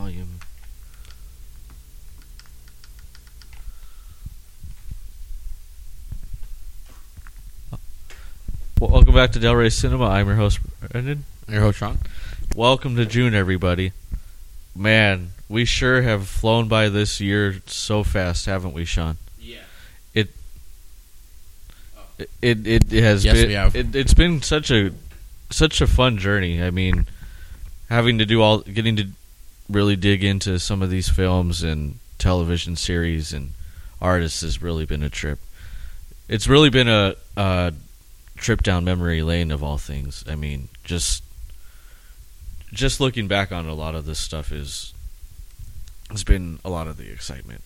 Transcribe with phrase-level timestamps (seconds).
[0.00, 0.40] Volume.
[8.80, 10.06] Well, welcome back to Del Rey Cinema.
[10.06, 11.24] I'm your host, Brendan.
[11.46, 11.98] I'm your host, Sean.
[12.56, 13.92] Welcome to June, everybody.
[14.74, 19.18] Man, we sure have flown by this year so fast, haven't we, Sean?
[19.38, 19.58] Yeah.
[20.14, 20.30] It
[22.40, 23.76] it it, it has Yes, been we have.
[23.76, 24.92] It, it's been such a
[25.50, 26.62] such a fun journey.
[26.62, 27.06] I mean,
[27.90, 29.08] having to do all getting to
[29.70, 33.52] really dig into some of these films and television series and
[34.00, 35.38] artists has really been a trip.
[36.28, 37.72] It's really been a, a
[38.36, 40.24] trip down memory lane of all things.
[40.28, 41.22] I mean, just
[42.72, 44.94] just looking back on a lot of this stuff is
[46.10, 47.62] has been a lot of the excitement,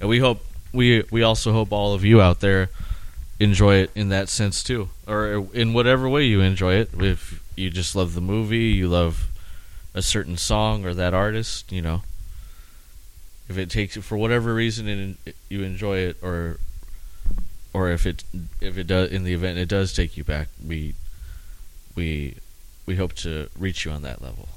[0.00, 2.70] and we hope we we also hope all of you out there
[3.38, 6.90] enjoy it in that sense too, or in whatever way you enjoy it.
[6.94, 9.29] If you just love the movie, you love
[9.94, 12.02] a certain song or that artist, you know.
[13.48, 15.16] If it takes you for whatever reason and
[15.48, 16.58] you enjoy it, or
[17.72, 18.24] or if it
[18.60, 20.94] if it does in the event it does take you back, we
[21.96, 22.36] we
[22.86, 24.48] we hope to reach you on that level.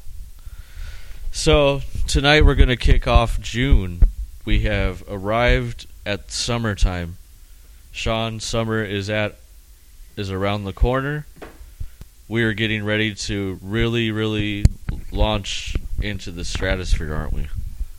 [1.32, 4.02] So tonight we're going to kick off June.
[4.46, 7.18] We have arrived at summertime.
[7.92, 9.40] Sean, summer is at
[10.16, 11.26] is around the corner.
[12.28, 14.66] We are getting ready to really, really
[15.14, 17.48] launch into the stratosphere, aren't we?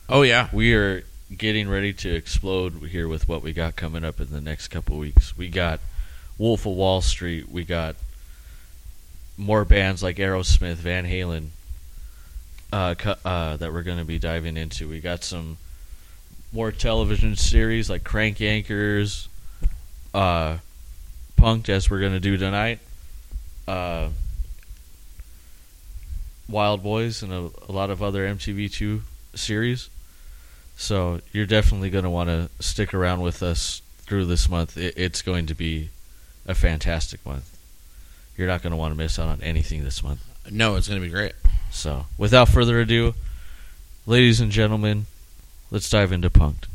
[0.07, 1.03] Oh yeah, We are
[1.35, 4.97] getting ready to explode here with what we got coming up in the next couple
[4.97, 5.35] weeks.
[5.35, 5.79] We got
[6.37, 7.49] Wolf of Wall Street.
[7.49, 7.95] We got
[9.37, 11.47] more bands like Aerosmith, Van Halen
[12.71, 14.87] uh, cu- uh, that we're going to be diving into.
[14.87, 15.57] We got some
[16.53, 19.27] more television series like Crank Yankers,
[20.13, 20.57] uh,
[21.35, 22.79] Punk'd, as we're going to do tonight.
[26.47, 29.01] Wild Boys and a, a lot of other MTV2
[29.33, 29.89] series.
[30.77, 34.77] So you're definitely going to want to stick around with us through this month.
[34.77, 35.89] It, it's going to be
[36.45, 37.57] a fantastic month.
[38.37, 40.23] You're not going to want to miss out on anything this month.
[40.51, 41.33] no, it's gonna be great.
[41.71, 43.15] So, without further ado,
[44.05, 45.05] ladies and gentlemen,
[45.71, 46.67] let's dive into Punk'd.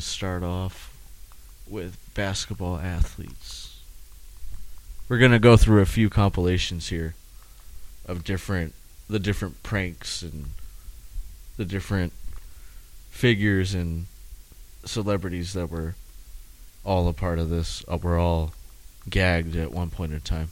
[0.00, 0.96] To start off
[1.68, 3.80] with basketball athletes.
[5.08, 7.14] We're going to go through a few compilations here
[8.06, 8.74] of different
[9.08, 10.46] the different pranks and
[11.56, 12.12] the different
[13.10, 14.06] figures and
[14.84, 15.96] celebrities that were
[16.84, 17.84] all a part of this.
[17.90, 18.54] Uh, were all
[19.08, 20.50] gagged at one point in time.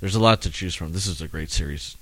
[0.00, 0.92] There's a lot to choose from.
[0.92, 1.96] This is a great series.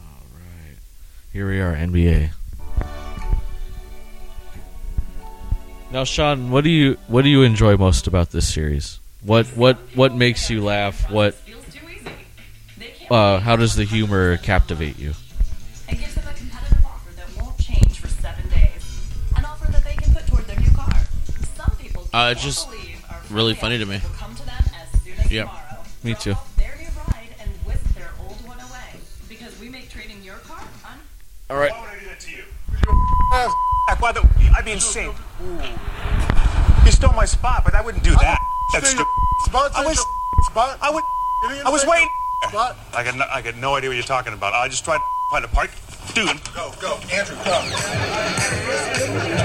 [0.00, 0.78] All right.
[1.36, 2.30] Here we are, NBA.
[5.92, 9.00] Now, Sean, what do you what do you enjoy most about this series?
[9.20, 11.10] What what what makes you laugh?
[11.10, 11.36] What
[13.10, 15.12] uh, how does the humor captivate you?
[15.90, 18.00] It gives them a competitive offer that won't change
[31.48, 31.70] All right.
[31.70, 32.42] Why would I do that to you?
[34.00, 35.12] By the, I'd be insane.
[36.84, 38.38] You stole my spot, but I wouldn't do that.
[38.72, 39.06] That's stupid.
[39.54, 39.98] I was,
[40.50, 40.78] spot.
[40.82, 41.04] I would,
[41.64, 42.08] I was waiting.
[42.48, 42.76] Spot.
[42.94, 44.54] I got, no, I got no idea what you're talking about.
[44.54, 45.70] I just tried to find a park,
[46.14, 46.98] Dude, go, go.
[47.12, 47.64] Andrew, come.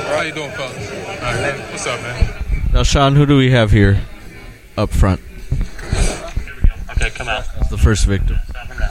[0.08, 0.92] How you doing, fellas?
[0.92, 1.72] All right, man.
[1.72, 2.34] What's up, man?
[2.74, 4.02] Now, Sean, who do we have here
[4.78, 5.20] up front?
[5.20, 6.74] Here we go.
[6.92, 7.46] Okay, come out.
[7.60, 8.38] As the first victim.
[8.82, 8.88] I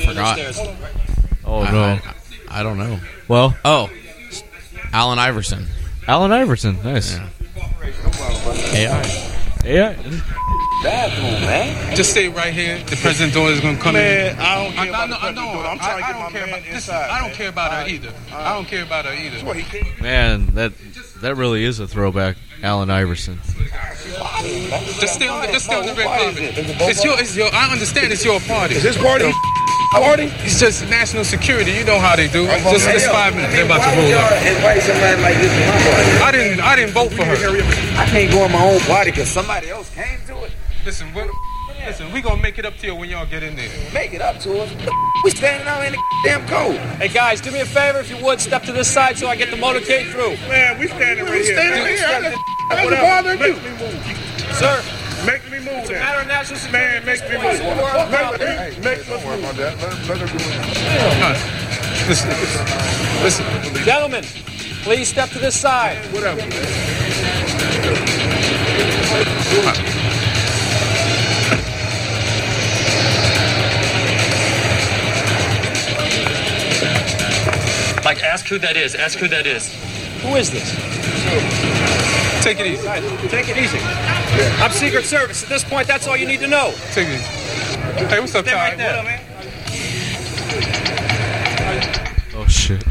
[0.00, 0.38] forgot.
[1.44, 1.82] Oh I- no.
[1.84, 2.00] I,
[2.60, 2.98] I don't know.
[3.28, 3.90] Well, Oh,
[4.92, 5.66] Allen Iverson.
[6.06, 6.78] Allen Iverson.
[6.82, 7.18] Nice.
[8.74, 9.02] AI.
[9.64, 9.96] Yeah.
[10.84, 11.96] Man.
[11.96, 12.78] Just stay right here.
[12.84, 14.38] The president door is gonna come Man, in.
[14.38, 15.52] I don't care I, about I, the know, I president know.
[15.54, 15.64] door.
[15.66, 16.74] I'm I- trying to I get don't my care man about this.
[16.74, 17.36] inside, I don't man.
[17.36, 18.12] care about her either.
[18.32, 19.44] All I don't care about her either.
[19.44, 20.72] Well, he can't- Man, that
[21.22, 22.36] that really is a throwback.
[22.62, 23.40] Allen Iverson.
[25.00, 26.54] Just stay on the, just stay on the red carpet.
[26.88, 27.52] It's your, it's your.
[27.52, 28.76] I understand it's your party.
[28.76, 29.32] Is this party?
[29.92, 30.24] Party?
[30.42, 31.70] It's just national security.
[31.70, 32.46] You know how they do.
[32.46, 33.54] Just, just five minutes.
[33.54, 34.32] They're about to roll up.
[34.42, 36.10] invite somebody like this to my party?
[36.18, 36.60] I didn't.
[36.60, 37.36] I didn't vote for her.
[37.96, 40.52] I can't go in my own party because somebody else came to it.
[40.84, 41.22] Listen, we
[41.86, 42.10] listen.
[42.12, 43.70] We gonna make it up to you when y'all get in there.
[43.92, 44.70] Make it up to us.
[45.22, 46.76] We standing out in the damn cold.
[46.98, 49.36] Hey guys, do me a favor if you would step to this side so I
[49.36, 50.36] get the motorcade through.
[50.48, 51.56] Man, we standing right here.
[51.56, 52.53] Standing right here.
[52.68, 53.54] That's a bother you.
[54.54, 54.82] Sir,
[55.26, 56.00] Make me move then.
[56.02, 57.04] matter of national security.
[57.04, 57.60] Man, make me move.
[57.60, 59.40] Make, make, make us move.
[59.58, 59.78] Let,
[60.08, 62.08] let her do it.
[62.08, 62.28] Listen,
[63.22, 63.84] listen.
[63.84, 64.24] Gentlemen,
[64.82, 65.96] please step to this side.
[66.12, 66.42] Whatever.
[78.04, 78.94] Like, ask who that is.
[78.94, 79.72] Ask who that is.
[80.20, 80.93] Who is this?
[82.44, 82.86] Take it easy.
[83.28, 83.78] Take it easy.
[84.62, 85.42] I'm Secret Service.
[85.44, 86.74] At this point, that's all you need to know.
[86.92, 87.24] Take it easy.
[88.04, 88.74] Hey, what's up, Ty?
[92.34, 92.84] Oh shit.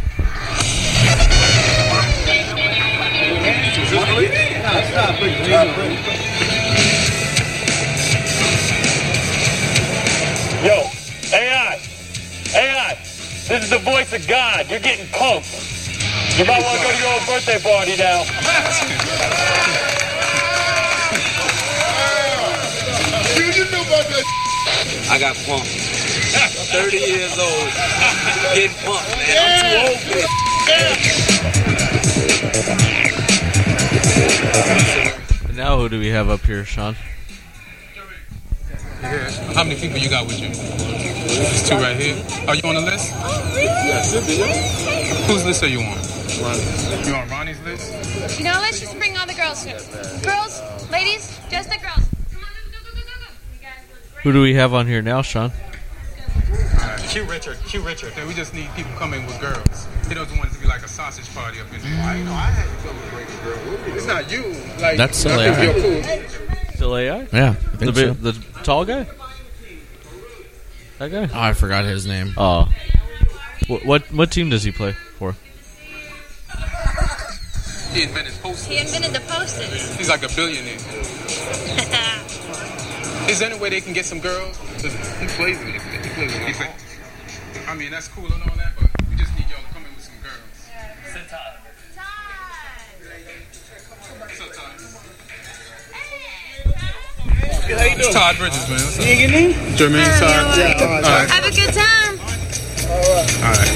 [10.63, 10.89] Yo,
[11.31, 11.79] AI,
[12.55, 14.67] AI, this is the voice of God.
[14.67, 16.39] You're getting punked.
[16.39, 19.02] You might want to go to your own birthday party now.
[23.93, 25.69] I got punked.
[26.73, 27.69] 30 years old.
[28.55, 29.37] Getting punked, man.
[29.37, 30.29] I'm too old for this.
[35.47, 36.95] And now who do we have up here, Sean?
[39.53, 40.49] How many people you got with you?
[40.49, 42.15] There's two right here.
[42.47, 43.11] Are you on the list?
[43.53, 44.13] Yes.
[45.27, 45.99] Whose list are you on?
[47.05, 47.91] You on Ronnie's list?
[48.39, 49.79] You know, let's just bring all the girls here.
[50.23, 52.12] Girls, ladies, just the girls.
[54.23, 55.51] Who do we have on here now, Sean?
[57.09, 57.57] Q Richard.
[57.67, 58.11] Q Richard.
[58.13, 59.87] Okay, we just need people coming with girls.
[60.07, 62.01] He doesn't want it to be like a sausage party up in there.
[62.03, 62.31] I know.
[62.31, 63.95] I had to come with great girl.
[63.97, 64.43] It's not you.
[64.81, 65.73] Like That's still AI.
[65.73, 66.73] cool.
[66.75, 67.27] Still AI?
[67.31, 68.13] Yeah, I The, think bi- so.
[68.13, 68.33] the
[68.63, 69.05] tall guy?
[70.99, 71.29] That guy?
[71.33, 72.33] Oh, I forgot his name.
[72.37, 72.67] Oh.
[73.67, 75.35] What, what what team does he play for?
[77.93, 78.65] He invented post.
[78.65, 79.95] He invented the post-its.
[79.97, 80.77] He's like a billionaire.
[83.29, 84.57] Is there any way they can get some girls?
[84.81, 85.81] He plays in it.
[85.81, 86.55] He plays in it.
[87.67, 89.95] I mean, that's cool and all that, but we just need y'all to come in
[89.95, 90.43] with some girls.
[91.11, 91.57] Sit tight.
[94.19, 94.37] What's?
[97.63, 97.99] How you doing?
[97.99, 98.79] It's Todd Bridges, man.
[98.79, 99.05] What's up?
[99.07, 99.53] You get me?
[99.77, 100.57] Jermaine Todd.
[100.57, 101.29] Yeah, all right.
[101.29, 102.19] Have a good time.
[102.91, 103.71] All right.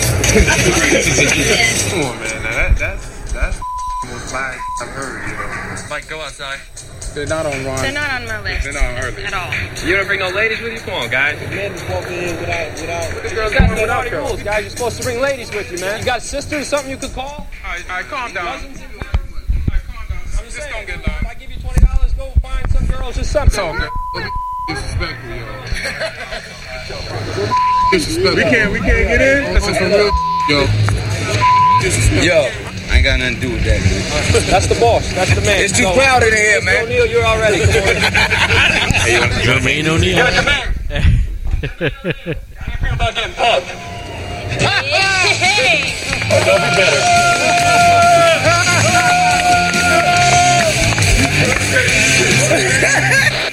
[1.89, 2.44] Come on, man.
[2.44, 3.57] Now that, that's that's
[4.11, 5.23] most fine I've heard.
[5.23, 5.87] You know.
[5.89, 6.59] Mike, go outside.
[7.18, 7.78] They're not on Ron.
[7.81, 8.64] They're not on my list.
[8.64, 9.33] They're not on her list.
[9.33, 9.88] At all.
[9.90, 10.80] You don't bring no ladies with you?
[10.81, 11.40] Come on, guys.
[11.50, 13.24] Men just walking in without, without.
[13.24, 14.30] The girls That's going without naughty girls.
[14.30, 14.62] rules, guys.
[14.62, 15.97] You're supposed to bring ladies with you, man.
[16.00, 17.26] You got sisters, something you could call?
[17.26, 18.59] All right, all right, calm down.
[18.59, 18.81] Cousins?
[18.81, 20.18] All right, calm down.
[20.21, 21.26] I'm just Just saying, don't get if.
[21.28, 23.57] I give you twenty dollars, go find some girls, just something.
[23.57, 23.90] Talk, man.
[24.68, 25.45] Disrespectful, yo.
[27.92, 28.36] Disrespectful.
[28.38, 29.54] We can't, we can't get in.
[29.56, 30.12] This is some real
[30.50, 30.68] yo.
[32.21, 32.67] Yo, I ain't
[33.07, 34.04] got nothing to do with that, man.
[34.52, 35.07] That's the boss.
[35.14, 35.64] That's the man.
[35.64, 36.83] It's too crowded in here, man.
[36.83, 37.64] O'Neal, you're already.
[39.47, 40.28] Jermaine O'Neal.
[40.28, 40.76] Come back.
[40.92, 41.95] Think
[42.92, 43.71] about getting pumped.
[44.59, 45.95] Hey!
[46.28, 46.99] Oh, don't be better.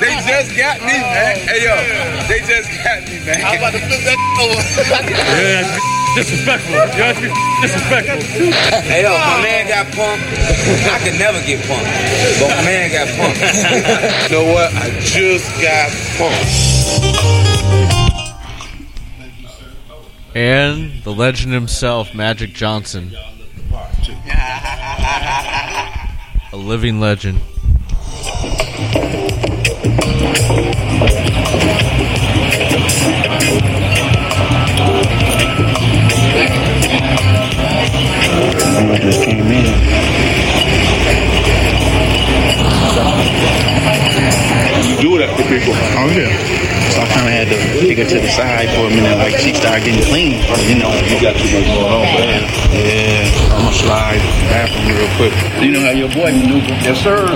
[0.03, 1.37] They just got me, man.
[1.47, 1.79] Hey, yo,
[2.27, 3.39] they just got me, man.
[3.47, 4.19] I'm about to flip that
[5.79, 5.94] over.
[6.15, 6.75] Disrespectful.
[6.75, 7.29] You have to be
[7.63, 8.21] disrespectful.
[8.83, 10.25] Hey, yo, my man got pumped.
[10.89, 11.85] I could never get pumped,
[12.41, 13.41] but my man got pumped.
[14.31, 14.73] you know what?
[14.75, 16.51] I just got pumped.
[20.35, 23.13] And the legend himself, Magic Johnson.
[26.53, 27.41] A living legend.
[38.77, 39.65] and we just came in.
[44.85, 45.75] You do that for people.
[45.95, 46.29] Oh yeah.
[46.91, 49.35] So I kind of had to take her to the side for a minute, like
[49.39, 50.39] she started getting clean.
[50.71, 52.43] You know, you got too much going on, man.
[52.71, 55.35] Yeah, I'm gonna slide bathroom real quick.
[55.63, 56.75] You know how your boy maneuver?
[56.83, 57.27] Yes, sir.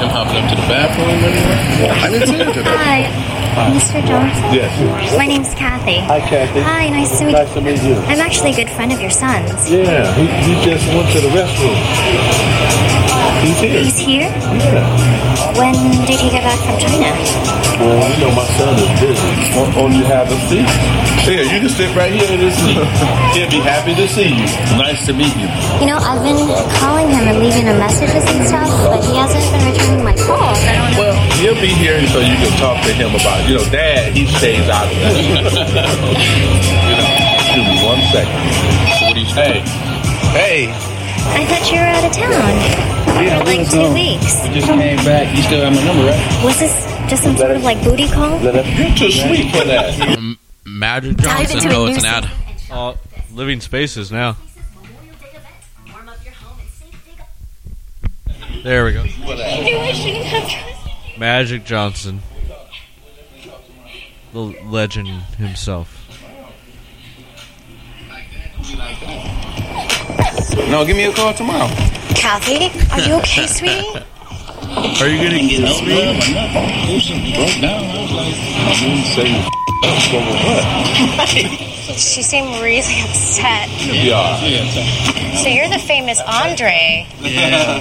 [0.00, 1.88] I'm hopping up to the bathroom anyway?
[1.88, 3.39] I didn't see him to that.
[3.50, 3.98] Hi, Mr.
[4.06, 4.54] Johnson.
[4.54, 5.16] Yes.
[5.18, 5.98] My name's Kathy.
[6.06, 6.60] Hi, Kathy.
[6.60, 7.38] Hi, nice to meet you.
[7.38, 7.94] Nice to meet you.
[8.06, 9.70] I'm actually a good friend of your son's.
[9.70, 11.76] Yeah, he, he just went to the restroom.
[13.42, 13.82] He's here.
[13.82, 14.28] He's here?
[14.30, 15.58] Yeah.
[15.58, 15.74] When
[16.06, 17.10] did he get back from China?
[17.80, 19.56] Well, you know my son is busy.
[19.56, 20.68] Won't, won't you have a seat?
[21.24, 22.76] Here, you can sit right here in this seat.
[23.32, 24.44] He'll be happy to see you.
[24.76, 25.48] Nice to meet you.
[25.80, 26.36] You know, I've been
[26.76, 30.60] calling him and leaving him messages and stuff, but he hasn't been returning my calls.
[30.60, 31.00] I don't know.
[31.08, 34.28] Well, he'll be here so you can talk to him about, you know, Dad, he
[34.28, 35.16] stays out of that.
[35.16, 35.40] you
[37.00, 37.08] know,
[37.56, 38.40] give me one second.
[39.08, 39.64] What do you say?
[40.36, 40.68] Hey.
[41.32, 42.52] I thought you were out of town.
[43.16, 44.44] For like two weeks.
[44.44, 45.32] You just came back.
[45.34, 46.44] You still have my number, right?
[46.44, 48.40] What's this just some sort of like booty call?
[48.40, 48.52] You're
[48.94, 50.00] too sweet for that.
[50.16, 51.56] M- Magic Dive Johnson.
[51.58, 52.30] into No, a it's an ad.
[52.70, 52.96] Oh,
[53.32, 54.36] living spaces now.
[58.62, 59.02] There we go.
[59.02, 59.22] Maybe
[59.76, 62.20] I shouldn't have trusted Magic Johnson,
[64.32, 65.96] the legend himself.
[70.68, 71.66] No, give me a call tomorrow.
[72.14, 74.04] Kathy, are you okay, sweetie?
[74.70, 75.98] Are you gonna kiss me?
[77.34, 77.84] broke down.
[77.84, 79.34] I was like, I didn't say
[79.82, 80.62] up over what?
[81.98, 83.68] She seemed really upset.
[83.80, 84.36] Yeah.
[85.42, 87.06] So you're the famous Andre.
[87.20, 87.80] Yeah.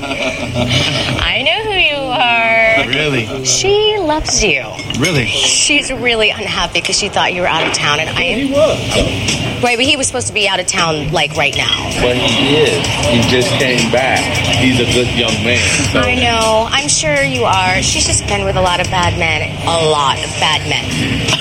[1.22, 2.49] I know who you are.
[2.88, 3.46] Really?
[3.46, 4.64] She loves you.
[5.00, 5.26] Really?
[5.26, 8.48] She's really unhappy because she thought you were out of town, and I am.
[8.48, 9.40] He was.
[9.64, 11.76] Wait, but he was supposed to be out of town like right now.
[12.02, 12.86] But he is.
[13.12, 14.24] He just came back.
[14.58, 15.60] He's a good young man.
[15.92, 16.00] So.
[16.00, 16.68] I know.
[16.70, 17.82] I'm sure you are.
[17.82, 19.44] She's just been with a lot of bad men.
[19.68, 20.86] A lot of bad men.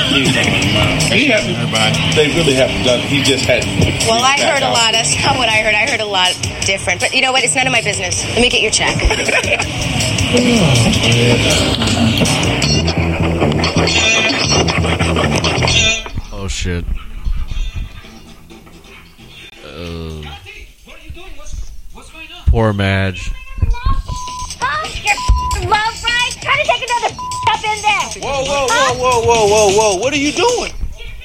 [0.09, 1.57] He hasn't,
[2.17, 3.01] they really haven't done.
[3.01, 3.69] He just hadn't.
[4.09, 4.93] Well, I heard back a lot.
[4.93, 5.75] That's not what I heard.
[5.75, 6.33] I heard a lot
[6.67, 7.01] different.
[7.01, 7.45] But you know what?
[7.45, 8.25] It's none of my business.
[8.25, 8.97] Let me get your check.
[16.31, 16.85] Oh shit.
[19.65, 20.23] Uh,
[22.49, 23.33] poor Madge.
[25.01, 26.33] Your love ride?
[26.43, 27.15] Try to take another
[27.49, 28.21] up in there.
[28.21, 29.97] Whoa, whoa, whoa, whoa, whoa, whoa, whoa!
[29.97, 30.73] What are you doing?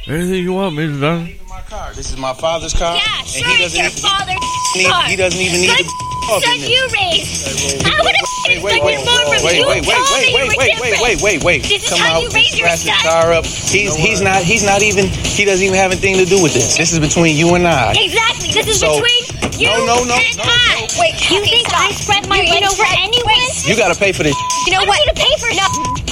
[0.08, 1.43] Anything you want, Mr.
[1.74, 1.96] Johnson?
[1.98, 2.94] This is my father's car.
[2.96, 4.46] Yeah, and sure he it's doesn't your even, father's
[4.78, 5.04] need, car.
[5.10, 7.84] he doesn't even need Good to off son you raised.
[7.84, 9.66] I would have Wait, wait, expected wait, from wait, you.
[9.66, 9.98] wait, wait, wait,
[10.36, 11.62] wait, wait, wait, wait, wait, wait.
[11.64, 12.94] This is Come how out, you raise your son.
[13.02, 13.46] car up.
[13.46, 16.78] He's he's not he's not even he doesn't even have anything to do with this.
[16.78, 17.96] This is between you and I.
[17.98, 18.52] Exactly.
[18.54, 20.88] This is So- between you No, no, no, and no, I.
[21.00, 23.00] Wait, you think I spread my You- you legs know for what?
[23.00, 23.50] anyone?
[23.66, 24.36] You got to pay for this.
[24.68, 25.00] You know I what?
[25.08, 25.68] don't to pay for no.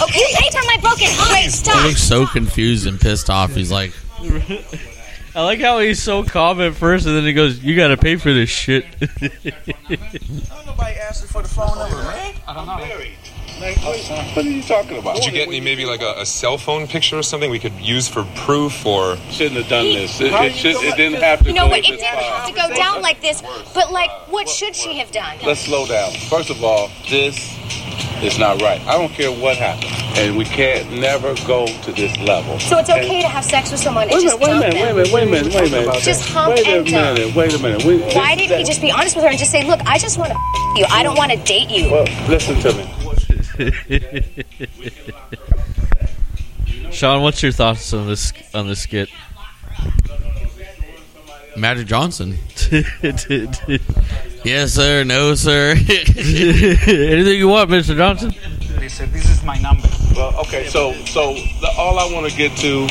[0.08, 0.20] Okay.
[0.20, 1.32] You pay for my broken heart.
[1.36, 1.84] Wait, He stop.
[1.84, 3.53] looks so confused and pissed off.
[3.53, 3.91] He's like,
[5.34, 8.18] I like how he's so calm at first, and then he goes, "You gotta pay
[8.18, 8.86] for this shit."
[10.66, 12.36] Nobody asked for the phone number, man.
[12.48, 13.02] I don't know.
[13.62, 14.00] Like, what,
[14.36, 15.18] what are you talking about?
[15.18, 17.74] Did you get any maybe like a, a cell phone picture or something we could
[17.74, 20.20] use for proof or shouldn't have done this.
[20.20, 21.80] It, it, should, it didn't have to You know go what?
[21.80, 23.44] It didn't have to go down like this.
[23.76, 25.38] But like, what should she have done?
[25.46, 26.12] Let's slow down.
[26.28, 27.38] First of all, this
[28.24, 28.82] is not right.
[28.88, 32.60] I don't care what happens, and we can't never go to this level.
[32.60, 34.72] So it's okay to have sex with someone and Wait a just minute, wait a
[34.72, 35.13] dump minute, them?
[35.13, 36.01] wait a minute, wait a minute, wait a minute.
[36.03, 37.18] Just hump wait a and dump.
[37.18, 37.84] minute, wait a minute.
[37.86, 40.18] We, Why didn't he just be honest with her and just say, "Look, I just
[40.18, 40.38] want to
[40.75, 40.86] you.
[40.89, 42.86] I don't want to date you." Well, listen to me.
[46.91, 49.10] Sean, what's your thoughts on this on this skit?
[51.58, 52.38] Magic Johnson.
[54.44, 55.03] yes, sir.
[55.03, 55.72] No, sir.
[55.77, 57.96] Anything you want, Mr.
[57.96, 58.34] Johnson?
[58.82, 59.88] They said this is my number.
[60.16, 62.90] Well, okay, so so the, all I want to get to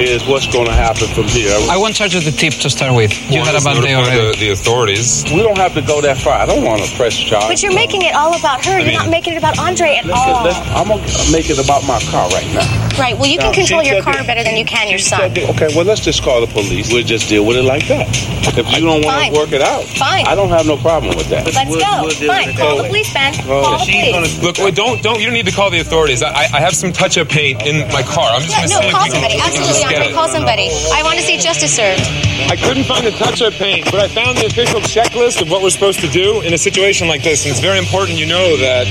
[0.00, 1.52] is what's going to happen from here.
[1.68, 3.12] I won't charge you the tip to start with.
[3.30, 4.32] You had a bad day already.
[4.32, 5.24] the, the authorities?
[5.28, 6.40] We don't have to go that far.
[6.40, 7.48] I don't want to press charge.
[7.52, 8.80] But you're making it all about her.
[8.80, 10.42] You're not making it about Andre at all.
[10.42, 12.64] Let's- I'm gonna make it about my car right now.
[12.98, 13.12] Right.
[13.12, 15.32] Well, you can control your car that- better than you can your son.
[15.36, 16.90] Okay, well let's just call the police.
[16.90, 18.08] We'll just deal with it like that.
[18.56, 20.24] If you don't want to work it out, Fine.
[20.26, 21.44] I don't have no problem with that.
[21.44, 22.26] Let's go.
[22.26, 22.56] Fine.
[22.56, 23.34] Call the police, Ben.
[23.44, 24.42] Call the police.
[24.42, 26.22] Look, wait, don't don't you don't need to call the authorities.
[26.22, 28.30] I, I have some touch-up paint in my car.
[28.30, 29.34] I'm just Yeah, gonna no, see if call can, somebody.
[29.34, 30.06] can Absolutely, Andre.
[30.06, 30.14] it.
[30.14, 30.68] Call somebody.
[30.94, 32.02] I want to see justice served.
[32.46, 35.70] I couldn't find the touch-up paint, but I found the official checklist of what we're
[35.70, 38.86] supposed to do in a situation like this, and it's very important you know that.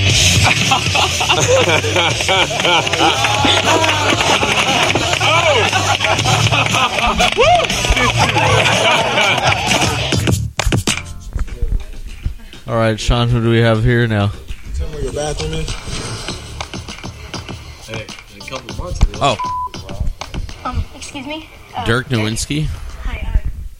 [12.68, 14.32] All right, Sean, who do we have here now?
[14.74, 15.85] Tell me where your bathroom is.
[19.20, 19.36] Oh,
[20.64, 21.48] Um, excuse me?
[21.76, 22.66] Uh, Dirk Nowitzki.
[23.04, 23.18] Hi,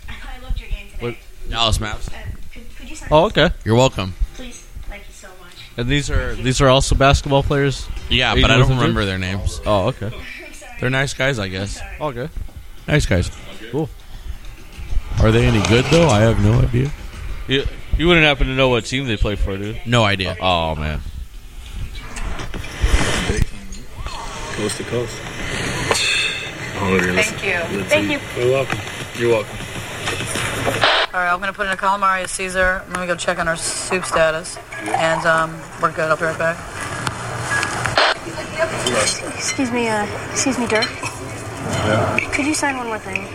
[0.08, 1.18] uh, I loved your game today.
[1.48, 2.10] Dallas Mavs.
[2.52, 3.50] Could, could you sign Oh, okay.
[3.64, 4.14] You're welcome.
[4.34, 4.58] Please,
[4.88, 5.52] thank you so much.
[5.76, 7.86] And these are these are also basketball players.
[8.10, 9.60] Yeah, but I don't remember their names.
[9.64, 10.10] Oh, okay.
[10.80, 11.80] They're nice guys, I guess.
[12.00, 12.28] Okay.
[12.88, 13.30] Nice guys.
[13.70, 13.88] Cool.
[15.20, 16.08] Are they any good though?
[16.08, 16.90] I have no idea.
[17.48, 17.64] You
[17.96, 19.80] you wouldn't happen to know what team they play for, dude?
[19.86, 20.36] No idea.
[20.40, 21.00] Oh man.
[24.56, 25.18] Coast to coast.
[26.78, 27.22] Hungry.
[27.22, 27.78] Thank you.
[27.78, 28.12] Let's Thank eat.
[28.12, 28.20] you.
[28.42, 28.78] You're welcome.
[29.18, 29.56] You're welcome.
[31.12, 32.82] All right, I'm going to put in a calamari a Caesar.
[32.86, 34.56] I'm going to go check on our soup status.
[34.80, 36.10] And um, we're good.
[36.10, 36.56] I'll be right back.
[39.34, 40.84] Excuse me, uh, excuse me, Dirk.
[40.84, 42.30] Yeah.
[42.32, 43.26] Could you sign one more thing?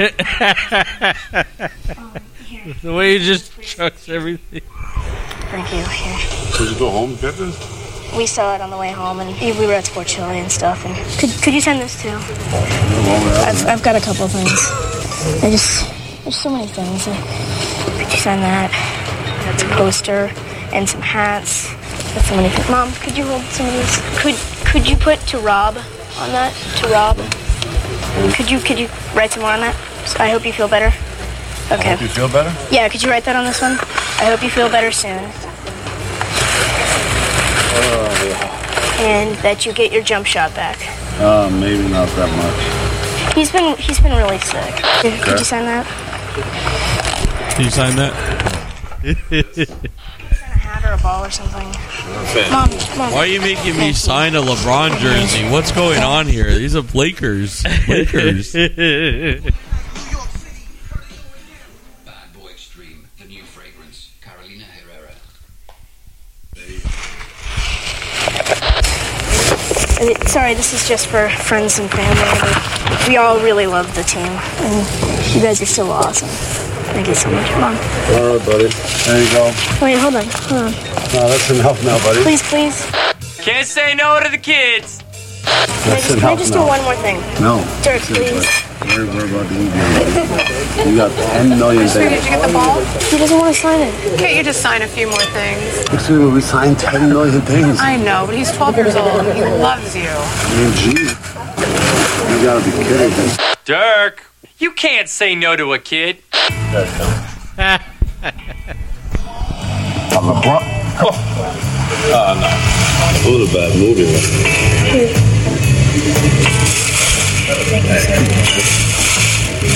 [2.82, 4.62] the way he just chucks everything.
[5.50, 5.82] Thank you.
[5.82, 6.18] Here.
[6.58, 7.58] Did you go home and get this?
[8.16, 10.84] We saw it on the way home, and we were at Sport Chalet and stuff.
[10.86, 12.14] And could could you send this too?
[13.46, 14.50] I've, I've got a couple of things.
[15.42, 15.90] I just
[16.22, 17.04] there's so many things.
[17.04, 18.70] Could you send that?
[19.44, 20.30] That's a poster
[20.72, 21.72] and some hats.
[22.14, 22.70] That's so many things.
[22.70, 23.98] Mom, could you hold some of these?
[24.22, 25.76] Could could you put to Rob
[26.18, 26.54] on that?
[26.78, 27.16] To Rob.
[28.34, 29.74] Could you could you write some more on that?
[30.06, 30.94] So I hope you feel better.
[31.72, 31.92] Okay.
[32.00, 32.52] You feel better?
[32.74, 33.78] Yeah, could you write that on this one?
[34.20, 35.18] I hope you feel better soon.
[39.00, 40.76] And that you get your jump shot back.
[41.18, 43.34] Uh, maybe not that much.
[43.34, 44.74] He's been he's been really sick.
[45.00, 45.86] Could, could you sign that?
[47.54, 48.12] Can you sign that?
[49.00, 51.68] Sign a hat or a ball or something.
[52.50, 53.12] Mom, mom.
[53.12, 55.48] Why are you making me sign a LeBron jersey?
[55.48, 56.52] What's going on here?
[56.52, 57.64] These are Lakers.
[57.88, 58.54] Lakers.
[70.00, 72.40] Uh, Sorry, this is just for friends and family.
[72.40, 76.28] but We all really love the team, and you guys are so awesome.
[76.94, 77.76] Thank you so much, Mom.
[78.16, 78.68] All right, buddy.
[78.68, 79.44] There you go.
[79.82, 80.72] Wait, hold on, hold on.
[81.12, 82.22] No, that's enough now, buddy.
[82.22, 82.84] Please, please.
[83.44, 85.02] Can't say no to the kids.
[85.44, 87.20] Can I That's just, can I just do one more thing?
[87.40, 87.58] No.
[87.82, 88.69] Dirk, That's it, please.
[88.96, 89.08] Buddy.
[89.08, 89.80] We're, we're about to leave you.
[90.90, 92.24] You got 10 million Did things.
[92.24, 92.80] you get the ball?
[92.80, 93.92] He doesn't want to sign it.
[94.18, 95.62] Can't you just sign a few more things?
[95.92, 97.78] Excuse me, we signed 10 million things.
[97.80, 99.26] I know, but he's 12 years old.
[99.26, 100.08] And he loves you.
[100.08, 101.14] I mean, geez.
[102.30, 103.28] You gotta be kidding me.
[103.64, 104.24] Dirk,
[104.58, 106.22] you can't say no to a kid.
[106.32, 107.80] I'm
[110.10, 110.62] LeBron.
[111.02, 111.06] Oh.
[112.12, 112.50] Uh, no.
[113.30, 114.04] It was a bad movie.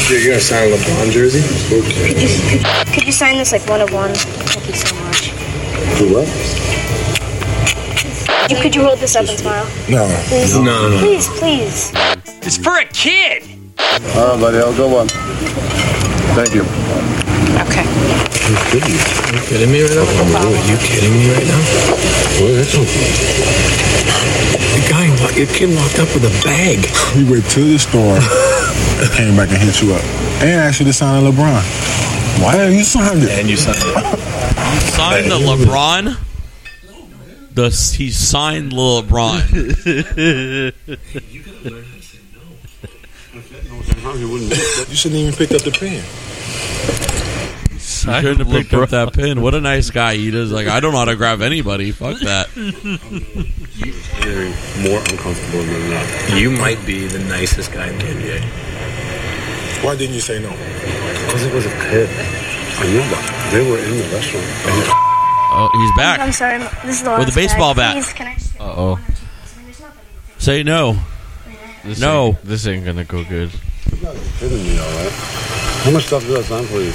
[0.09, 1.43] You're gonna sign a LeBron jersey?
[1.69, 2.29] Could you,
[2.95, 4.15] could you sign this like one of one?
[4.15, 5.33] Thank you so much.
[5.99, 6.29] Do what?
[8.51, 9.65] You, could you hold this up and smile?
[9.91, 10.07] No.
[10.29, 10.55] Please?
[10.55, 10.99] No, no, no.
[11.01, 11.91] Please, please.
[12.47, 13.43] It's for a kid.
[14.15, 14.59] All right, buddy.
[14.59, 15.09] I'll go one.
[16.39, 16.63] Thank you.
[17.67, 17.83] Okay.
[18.47, 18.99] You kidding me?
[19.35, 20.05] You kidding me right now?
[20.07, 21.59] Oh, Are you kidding me right now?
[22.39, 22.71] What is
[24.75, 26.79] The guy, locked- your kid locked up with a bag.
[27.17, 28.19] We went to the store,
[29.17, 30.03] came back and hit you up,
[30.43, 31.63] and asked you to sign a LeBron.
[32.43, 33.31] Why have you signed it?
[33.31, 33.85] And you signed it.
[33.87, 36.17] You signed the LeBron.
[37.55, 40.75] The he signed the LeBron.
[44.15, 47.14] You shouldn't even pick up the pen.
[48.07, 49.41] You shouldn't have picked up that pin.
[49.41, 50.17] What a nice guy.
[50.17, 51.91] He does like I don't autograph anybody.
[51.91, 52.49] Fuck that.
[53.75, 56.37] You're more uncomfortable than that.
[56.39, 58.41] You might be the nicest guy in the NBA.
[59.85, 60.51] Why didn't you say no?
[60.51, 62.09] Because it was a kid.
[62.11, 63.51] I know that.
[63.53, 64.47] They were in the restaurant.
[65.57, 66.21] Oh, he's back.
[66.21, 66.59] I'm sorry.
[66.85, 68.03] This is the With last a baseball bag.
[68.03, 68.15] bat.
[68.17, 68.99] Can I Uh oh.
[70.39, 70.99] Say no.
[71.85, 72.27] This No.
[72.29, 73.51] ain't, this ain't gonna go good.
[74.01, 75.13] You're kidding me, all right?
[75.85, 76.93] How much stuff did I sign for you?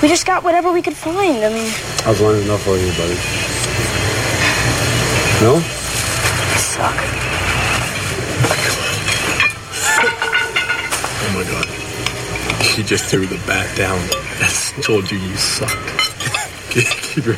[0.00, 1.44] We just got whatever we could find.
[1.44, 1.72] I mean,
[2.06, 3.18] I was lining enough for you, buddy.
[5.42, 5.60] No?
[6.78, 6.94] suck.
[11.20, 11.66] Oh my god.
[12.64, 13.98] She just threw the bat down.
[14.40, 14.48] I
[14.82, 15.76] told you you suck.
[16.70, 17.34] Keep your.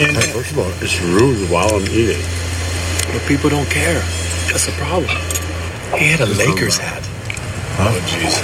[0.00, 2.22] And first of all, it's rude while I'm eating.
[3.12, 4.00] But people don't care.
[4.50, 5.10] That's the problem.
[5.98, 7.02] He had a Lakers hat.
[7.78, 8.40] Oh, jeez.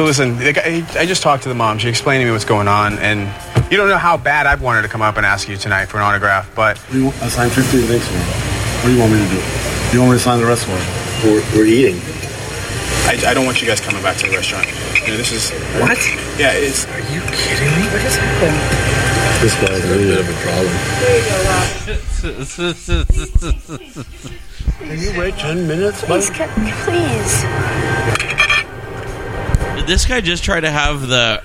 [0.00, 1.76] So listen, guy- I just talked to the mom.
[1.76, 3.28] She explained to me what's going on, and
[3.70, 5.98] you don't know how bad I've wanted to come up and ask you tonight for
[5.98, 6.80] an autograph, but
[7.20, 8.20] I signed 15 things for you.
[8.24, 9.36] What do you want me to do?
[9.92, 10.80] You want me to sign the rest for you?
[11.20, 12.00] We're, we're eating.
[13.12, 14.72] I, I don't want you guys coming back to the restaurant.
[15.04, 15.50] You know, this is
[15.84, 16.00] What?
[16.40, 16.88] Yeah, it's.
[16.88, 17.84] Are you kidding me?
[17.92, 18.56] What just happened?
[19.44, 20.72] This guy's a bit of a problem.
[24.80, 26.48] Can you wait ten minutes, Please, can,
[26.88, 27.44] please.
[29.80, 31.42] Did this guy just try to have the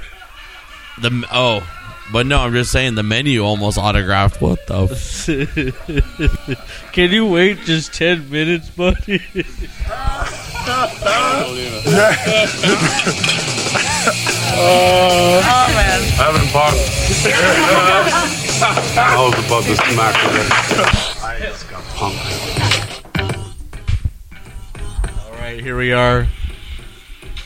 [1.00, 1.66] the oh?
[2.12, 4.42] But no, I'm just saying the menu almost autographed.
[4.42, 4.90] What the?
[4.92, 5.26] F-
[6.92, 9.22] Can you wait just ten minutes, buddy?
[14.58, 15.42] oh
[15.74, 16.02] man.
[16.18, 16.74] Having fun.
[19.00, 20.36] I was about to smack him.
[21.24, 22.44] I just got punked.
[25.26, 26.28] All right, here we are.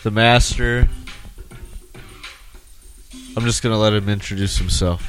[0.04, 0.88] The master.
[3.36, 5.02] I'm just gonna let him introduce himself.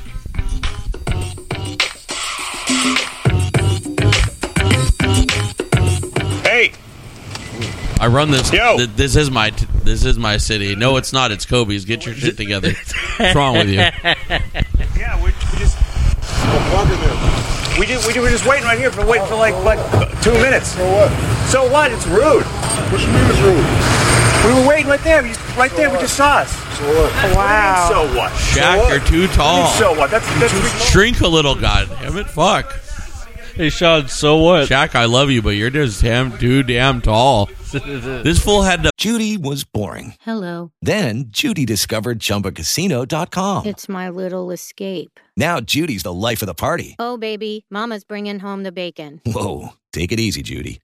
[6.44, 6.72] Hey,
[8.00, 8.50] I run this.
[8.50, 10.74] th- this is my t- this is my city.
[10.76, 11.30] No, it's not.
[11.32, 11.84] It's Kobe's.
[11.84, 12.72] Get your shit together.
[13.16, 13.78] What's wrong with you?
[15.00, 15.78] Yeah, we, we just.
[17.78, 19.78] We just we were just waiting right here for waiting for like like
[20.22, 20.72] two minutes.
[20.72, 21.10] So what?
[21.48, 21.90] So what?
[21.90, 22.44] It's rude.
[22.44, 23.89] What you mean it's rude?
[24.44, 25.22] We were waiting right there.
[25.22, 25.90] We just, right there.
[25.90, 26.50] We just saw us.
[26.78, 27.12] So what?
[27.12, 27.88] Oh, wow.
[27.90, 28.32] So what?
[28.32, 29.66] Shaq, you're too tall.
[29.72, 30.10] So what?
[30.10, 32.26] That's that's Shrink a little, God damn it!
[32.26, 32.72] Fuck.
[33.54, 34.08] Hey, Sean.
[34.08, 34.68] So what?
[34.68, 37.50] Shaq, I love you, but you're just damn too damn tall.
[37.72, 38.90] this fool had to.
[38.96, 40.14] Judy was boring.
[40.22, 40.72] Hello.
[40.80, 43.66] Then Judy discovered ChumbaCasino.com.
[43.66, 45.20] It's my little escape.
[45.36, 46.96] Now Judy's the life of the party.
[46.98, 49.20] Oh, baby, Mama's bringing home the bacon.
[49.26, 50.80] Whoa, take it easy, Judy.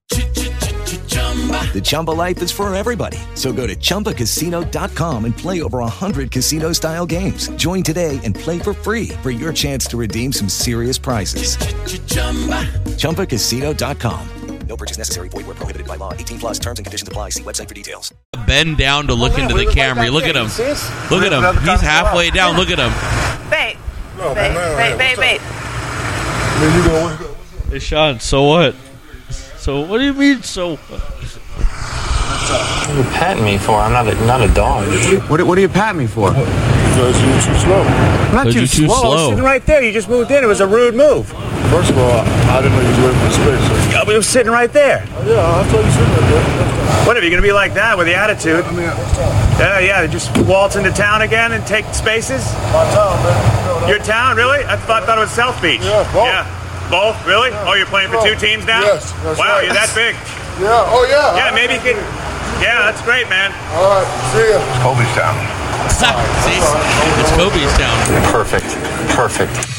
[1.75, 3.19] The Chumba life is for everybody.
[3.35, 7.49] So go to ChumbaCasino.com and play over 100 casino-style games.
[7.57, 11.59] Join today and play for free for your chance to redeem some serious prizes.
[12.97, 14.29] ChumbaCasino.com.
[14.69, 15.29] No purchase necessary.
[15.29, 16.13] Void where prohibited by law.
[16.13, 17.31] 18 plus terms and conditions apply.
[17.31, 18.13] See website for details.
[18.47, 20.11] bend down to look into the camera.
[20.11, 20.47] Look at him.
[21.11, 21.57] Look at him.
[21.63, 22.57] He's halfway down.
[22.57, 22.91] Look at him.
[23.51, 23.77] Babe.
[24.19, 25.41] No, babe, man, babe, babe, babe.
[26.61, 27.35] Then you go.
[27.71, 28.19] Hey, Sean.
[28.19, 28.75] So what?
[29.67, 30.45] So what do you mean?
[30.45, 31.01] So what?
[31.03, 33.75] What are you patting me for?
[33.75, 34.87] I'm not a, not a dog.
[35.29, 36.31] What, what are you patting me for?
[36.31, 37.83] Because you're too slow.
[37.83, 38.95] I'm not too, you're too slow.
[38.95, 39.31] I was slow.
[39.31, 39.83] sitting right there.
[39.83, 40.45] You just moved in.
[40.45, 41.27] It was a rude move.
[41.75, 43.93] First of all, I didn't know you were waiting for space.
[43.93, 45.05] Yeah, we were sitting right there.
[45.05, 47.07] Oh, yeah, I thought you sitting right there.
[47.09, 48.65] What, are you going to be like that with the attitude?
[48.65, 48.83] I mean.
[49.59, 50.07] Yeah, yeah.
[50.07, 52.55] Just waltz into town again and take spaces?
[52.71, 53.35] My town, man.
[53.35, 53.89] You know.
[53.89, 54.65] Your town, really?
[54.65, 55.83] I thought, thought it was South Beach.
[55.83, 56.27] Yeah, both.
[56.27, 56.56] Yeah.
[56.91, 57.19] Both?
[57.27, 57.51] Really?
[57.67, 58.39] Oh, you're playing for two oh.
[58.39, 58.83] teams now?
[58.83, 59.65] Yes, that's wow, right.
[59.65, 60.15] you're that big.
[60.63, 61.35] Yeah, oh yeah.
[61.35, 61.99] Yeah, maybe you can.
[62.63, 63.51] Yeah, that's great, man.
[63.75, 64.63] All right, see ya.
[64.81, 65.35] Kobe's down.
[65.91, 66.63] See?
[67.21, 67.97] It's Kobe's town.
[68.31, 68.71] Perfect.
[69.11, 69.77] Perfect.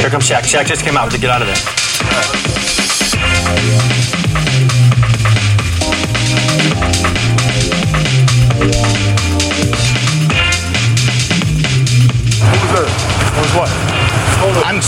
[0.00, 0.42] Here comes Shaq.
[0.42, 2.57] Shaq just came out to get out of there.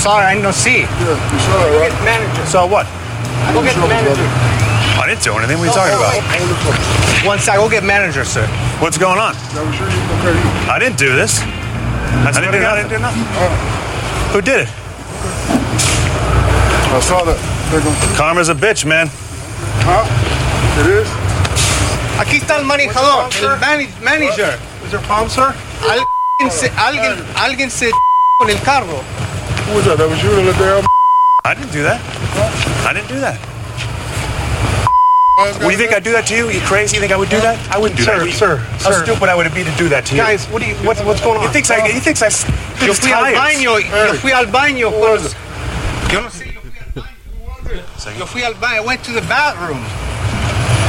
[0.00, 0.80] Sorry, I didn't see.
[0.80, 1.94] Yeah, you saw that, right?
[2.04, 2.44] Manager.
[2.48, 2.86] So what?
[3.52, 4.28] Go get the manager.
[5.00, 5.58] I didn't do anything.
[5.60, 6.12] What are you talking about?
[6.16, 8.46] Oh, oh, oh, One sec, go get manager, sir.
[8.80, 9.34] What's going on?
[9.52, 10.36] That was your okay.
[10.68, 11.40] I didn't do this.
[11.40, 13.24] I didn't do, I didn't do nothing.
[14.32, 14.70] Who did it?
[16.92, 17.38] I saw that.
[18.16, 19.08] Karma's a bitch, man.
[19.86, 20.04] Huh?
[20.80, 21.08] It is?
[22.20, 24.58] Aquí está el manejador, el manag- manager.
[24.84, 25.54] Is there palm, sir?
[25.88, 27.90] Alguien se, alguien, alguien se
[28.38, 29.02] con el carro.
[29.70, 29.98] Who was that?
[29.98, 30.82] That was you the damn.
[31.46, 32.02] I didn't do that.
[32.82, 33.38] I didn't do that.
[35.62, 36.50] What do you think I'd do that to you?
[36.50, 36.98] You crazy?
[36.98, 37.54] You think I would do that?
[37.70, 38.34] I wouldn't do Sir, that.
[38.34, 39.06] sir, How sir.
[39.06, 40.20] stupid I would be to do that to you.
[40.20, 41.46] Guys, what do you, what's, what's going on?
[41.46, 41.86] he thinks I.
[41.86, 42.34] He thinks I.
[42.84, 44.90] Yo fui al baño, yo fui al baño.
[44.90, 45.30] cuando-
[46.10, 48.18] Yo no sé, yo fui al baño.
[48.18, 48.52] Yo fui al.
[48.58, 49.78] I went to the bathroom.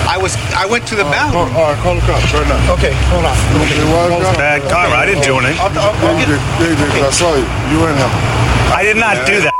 [0.09, 1.53] I was, I went to the All bathroom.
[1.55, 2.73] All right, call the cops right now.
[2.73, 3.37] Okay, hold on.
[3.61, 4.95] Okay, well, It's bad karma.
[4.97, 5.61] I didn't do anything.
[5.61, 6.41] I'll, I'll, I'll get it.
[6.59, 7.45] Yeah, yeah, I saw you.
[7.71, 8.40] You and him.
[8.73, 9.53] I did not do that.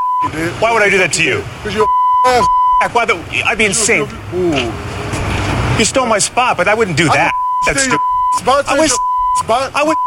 [0.60, 1.43] Why would I do that to you?
[1.60, 1.88] Because you're
[2.28, 2.45] ass.
[2.93, 3.15] Why the?
[3.45, 4.08] I'd be insane.
[4.34, 4.56] Ooh.
[5.78, 7.34] You stole my spot, but I wouldn't do that.
[7.65, 8.00] That's stupid.
[8.38, 8.91] Spot, I was.
[9.43, 9.71] spot.
[9.76, 9.97] I was.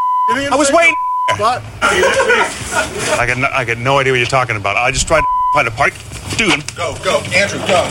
[0.51, 0.97] I was waiting.
[1.35, 1.63] Spot.
[1.83, 3.39] I got.
[3.39, 4.77] No, I got no idea what you're talking about.
[4.77, 5.93] I just tried to find a park.
[6.37, 7.21] Dude, Go, go.
[7.35, 7.87] Andrew, go.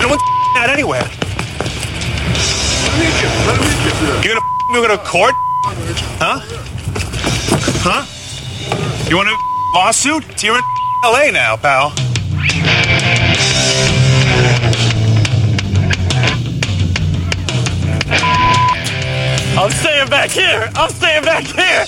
[0.00, 0.22] no one's
[0.56, 1.02] out anywhere.
[1.02, 3.28] Let me get you.
[3.46, 4.30] Let me get you.
[4.30, 4.40] You're
[4.72, 5.34] gonna go to court?
[6.22, 6.38] Huh?
[7.82, 8.04] Huh?
[9.08, 9.36] You want a
[9.74, 10.24] lawsuit?
[10.38, 10.62] So you're in
[11.04, 11.32] L.A.
[11.32, 11.92] now, pal.
[19.58, 20.70] I'm staying back here.
[20.74, 21.84] I'm staying back here.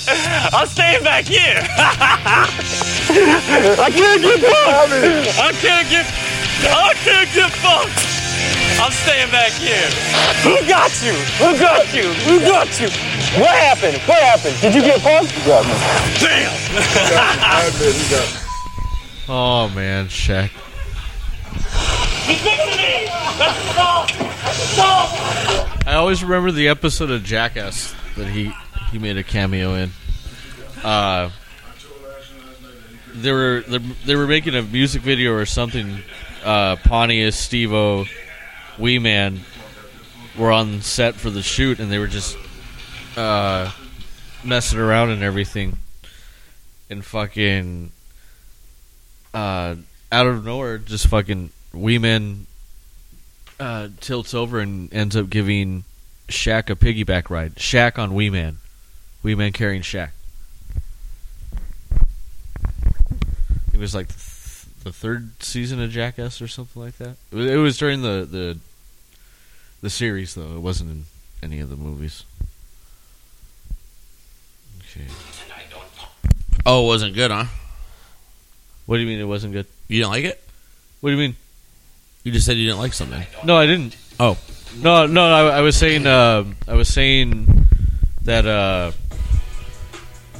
[0.52, 1.62] I'm staying back here.
[3.78, 5.38] I can't get punked.
[5.38, 6.06] I can't get.
[6.64, 8.11] I can't get punked.
[8.82, 9.86] I'm staying back here.
[10.42, 11.12] Who got you?
[11.38, 12.12] Who got you?
[12.26, 12.88] Who got you?
[13.40, 13.96] What happened?
[14.08, 14.56] What happened?
[14.60, 15.30] Did you get punked?
[15.38, 15.72] You got me.
[16.18, 16.50] Damn.
[19.28, 20.50] Oh man, Shaq.
[22.26, 23.06] He's missing me.
[23.38, 24.04] That's the.
[24.42, 24.92] That's the.
[25.88, 28.52] I always remember the episode of Jackass that he
[28.90, 29.92] he made a cameo in.
[30.82, 31.30] Uh,
[33.14, 33.62] they were
[34.04, 36.02] they were making a music video or something.
[36.44, 38.04] Uh, Pontius, Steve-O,
[38.78, 39.40] Wee Man
[40.36, 42.36] were on set for the shoot, and they were just
[43.16, 43.70] uh,
[44.44, 45.78] messing around and everything.
[46.90, 47.90] And fucking
[49.32, 49.76] uh,
[50.10, 52.46] out of nowhere, just fucking Wee Man
[53.58, 55.84] uh, tilts over and ends up giving
[56.28, 57.54] Shaq a piggyback ride.
[57.56, 58.58] Shaq on Wee Man.
[59.22, 60.10] Wee Man carrying Shaq.
[63.72, 64.08] It was like
[64.84, 67.16] the, third season of Jackass or something like that.
[67.32, 68.58] It was, during the, the
[69.80, 70.54] the series though.
[70.54, 71.04] It wasn't in
[71.42, 72.24] any of the movies.
[74.80, 75.06] Okay.
[76.64, 77.46] Oh, it wasn't good, huh?
[78.86, 79.66] What do you mean it wasn't good?
[79.88, 80.42] You didn't like it?
[81.00, 81.36] What do you mean?
[82.24, 83.24] You just said you didn't like something.
[83.44, 83.96] No, I didn't.
[84.20, 84.38] Oh,
[84.80, 87.66] No, no, I, I was saying, uh, I was saying
[88.22, 88.92] that uh,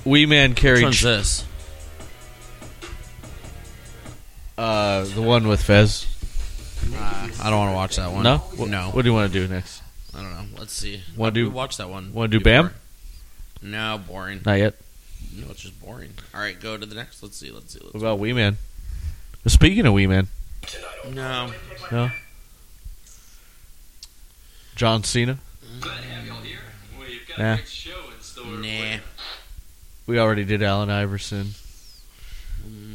[0.04, 1.44] Wee Man which carried one's this?
[4.62, 6.06] Uh, the one with Fez.
[6.94, 8.22] Uh, I don't want to watch that one.
[8.24, 8.90] No, what, no.
[8.90, 9.82] What do you want to do next?
[10.14, 10.58] I don't know.
[10.58, 11.02] Let's see.
[11.16, 12.12] Wanna do- We watch that one?
[12.12, 12.66] wanna do Bam?
[12.66, 12.78] before.
[13.62, 14.40] No, boring.
[14.44, 14.74] Not yet.
[15.34, 16.10] No, it's just boring.
[16.34, 17.22] All right, go to the next.
[17.22, 17.50] Let's see.
[17.50, 17.78] Let's see.
[17.80, 18.58] Let's What about Wee Man?
[19.46, 20.28] Speaking of Wee Man,
[21.10, 21.52] No.
[21.90, 22.10] no.
[24.76, 25.38] John Cena.
[27.38, 27.56] Nah,
[28.58, 28.98] Nah.
[30.06, 31.54] we already did Allen Iverson.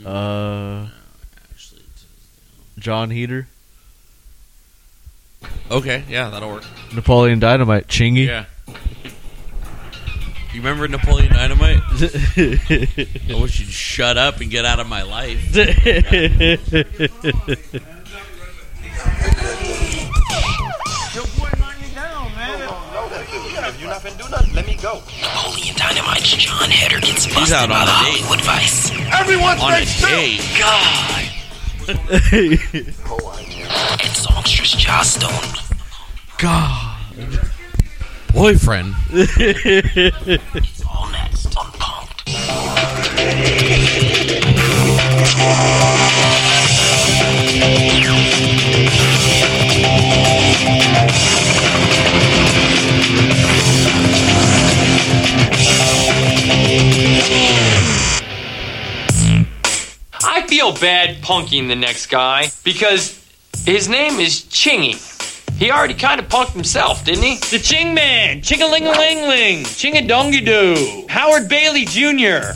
[0.05, 0.87] Uh,
[2.77, 3.47] John Heder,
[5.69, 6.63] Okay, yeah, that'll work.
[6.95, 8.25] Napoleon Dynamite, Chingy.
[8.27, 8.45] Yeah.
[10.53, 11.81] You remember Napoleon Dynamite?
[11.91, 15.53] I wish you'd shut up and get out of my life.
[22.49, 25.01] If you're not gonna do nothing, let me go.
[25.21, 28.21] Napoleon Dynamite's John Heder gets He's busted out by on the date.
[28.23, 28.91] Hollywood Vice.
[29.19, 30.07] Everyone On a still.
[30.09, 30.41] date.
[30.57, 31.25] God.
[31.87, 31.99] And
[34.13, 35.17] songstress Joss.
[36.37, 36.97] God.
[38.33, 38.93] Boyfriend.
[40.89, 42.17] All next on Punk'd.
[60.79, 63.23] Bad punking the next guy because
[63.65, 65.03] his name is Chingy.
[65.57, 67.37] He already kind of punked himself, didn't he?
[67.37, 72.53] The Ching Man, Ching-a-ling-a-ling-ling, Ching-a-dongy-doo, Howard Bailey Jr.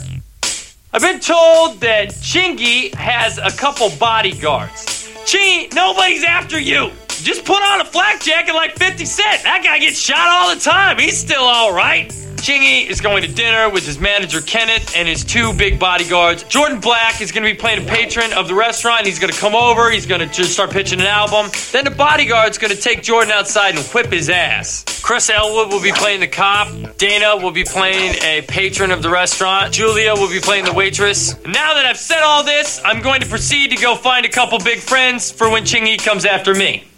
[0.92, 5.08] I've been told that Chingy has a couple bodyguards.
[5.24, 6.92] Chingy, nobody's after you.
[7.22, 9.44] Just put on a flak jacket like 50 Cent.
[9.44, 10.98] That guy gets shot all the time.
[10.98, 12.08] He's still all right.
[12.42, 16.42] Chingy is going to dinner with his manager Kenneth and his two big bodyguards.
[16.42, 19.06] Jordan Black is going to be playing a patron of the restaurant.
[19.06, 19.88] He's going to come over.
[19.88, 21.52] He's going to just start pitching an album.
[21.70, 24.84] Then the bodyguard's going to take Jordan outside and whip his ass.
[25.04, 26.66] Chris Elwood will be playing the cop.
[26.98, 29.72] Dana will be playing a patron of the restaurant.
[29.72, 31.36] Julia will be playing the waitress.
[31.44, 34.58] Now that I've said all this, I'm going to proceed to go find a couple
[34.58, 36.88] big friends for when Chingy comes after me.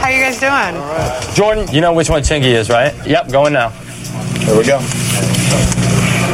[0.00, 1.34] How you guys doing?
[1.34, 2.94] Jordan, you know which one Chingy is, right?
[3.06, 3.70] Yep, going now.
[4.46, 4.78] There we go.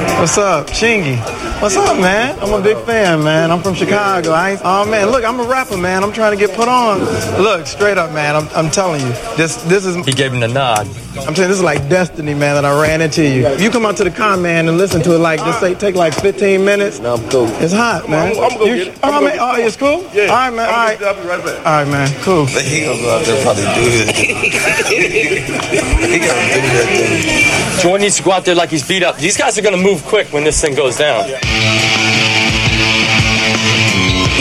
[0.04, 1.16] What's up, Chingy?
[1.60, 2.38] What's up, man?
[2.40, 3.50] I'm a big fan, man.
[3.50, 4.32] I'm from Chicago.
[4.32, 6.02] I ain't, oh man, look, I'm a rapper, man.
[6.04, 7.00] I'm trying to get put on.
[7.42, 8.36] Look, straight up, man.
[8.36, 9.96] I'm, I'm telling you, this this is.
[10.04, 10.86] He gave him the nod.
[11.16, 12.54] I'm saying this is like destiny, man.
[12.56, 13.46] That I ran into you.
[13.46, 15.74] If you come out to the con, man, and listen to it, like just say
[15.74, 16.98] take like 15 minutes.
[17.00, 17.46] No, I'm cool.
[17.62, 18.34] It's hot, man.
[18.36, 18.98] I'm- I'm gonna You- get it.
[19.02, 20.04] Oh I'm man, oh, it's cool.
[20.12, 20.24] Yeah.
[20.24, 20.68] All right, man.
[20.68, 20.98] I'm All gonna right.
[20.98, 21.58] get- I'll be right back.
[21.66, 22.08] All right, man.
[22.22, 22.46] Cool.
[22.46, 24.10] He gonna go out there probably do his.
[24.18, 24.50] he
[26.18, 27.80] gonna do that thing.
[27.80, 29.16] Jordan needs to go out there like he's beat up.
[29.18, 31.26] These guys are going to move quick when this thing goes down.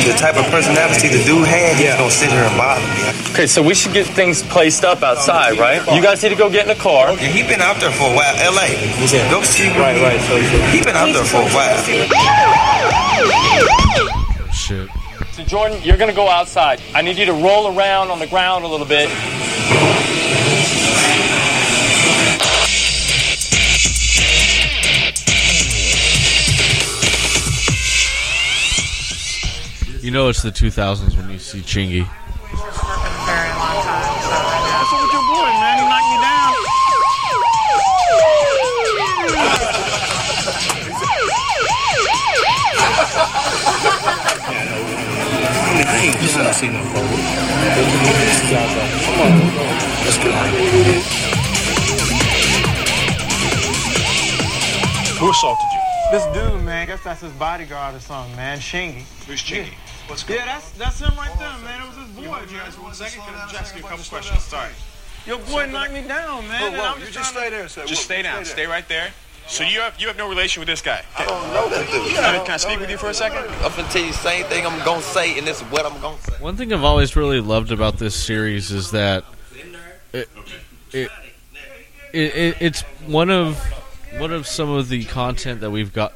[0.04, 3.32] The type of personality the dude had, he's gonna sit here and bother me.
[3.34, 5.82] Okay, so we should get things placed up outside, right?
[5.96, 7.12] You guys need to go get in the car.
[7.14, 8.36] Yeah, he been out there for a while.
[8.38, 8.74] L.A.
[9.14, 9.32] Yeah.
[9.32, 9.70] Go see.
[9.70, 10.20] Right, right.
[10.22, 10.38] So
[10.72, 11.84] he been out there for a while.
[14.52, 14.90] Shit.
[15.32, 16.82] So Jordan, you're gonna go outside.
[16.94, 19.10] I need you to roll around on the ground a little bit.
[30.04, 32.04] You know it's the 2000s when you see Chingy.
[32.04, 32.92] What's up
[35.00, 35.80] with your boy, man?
[35.80, 36.52] He knocked me down.
[46.20, 47.08] You said I seen no photo.
[49.08, 49.32] Come on,
[50.04, 50.28] let's go.
[55.16, 55.80] Who assaulted you?
[56.12, 58.60] This dude, man, I guess that's his bodyguard or something, man.
[58.60, 59.06] Shingy.
[59.28, 59.74] Who's Chingy?
[60.08, 61.82] What's Yeah, that's that's him right there, man.
[61.82, 62.66] It was his boy, You man.
[62.66, 63.22] guys, one second.
[63.24, 64.44] Can I just ask you a couple questions?
[64.44, 64.72] Sorry.
[65.26, 66.74] Your boy knocked me down, man.
[66.74, 67.68] Whoa, whoa, I'm you just just stay to- there.
[67.70, 67.86] Sir.
[67.86, 68.44] Just stay down.
[68.46, 69.10] Stay right there.
[69.48, 71.04] So you have you have no relation with this guy?
[71.18, 72.14] I don't know that dude.
[72.16, 73.40] Can I, can I speak with you for a second?
[73.64, 76.00] I'm gonna tell you the same thing I'm gonna say, and this is what I'm
[76.02, 76.34] gonna say.
[76.40, 79.26] One thing I've always really loved about this series is that
[80.14, 80.30] it,
[80.94, 81.10] it,
[82.14, 83.58] it, it it's one of
[84.18, 86.14] one of some of the content that we've got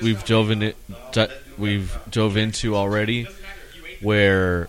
[0.00, 0.76] we've dove in it
[1.12, 1.28] di-
[1.62, 3.26] we've dove into already
[4.00, 4.68] where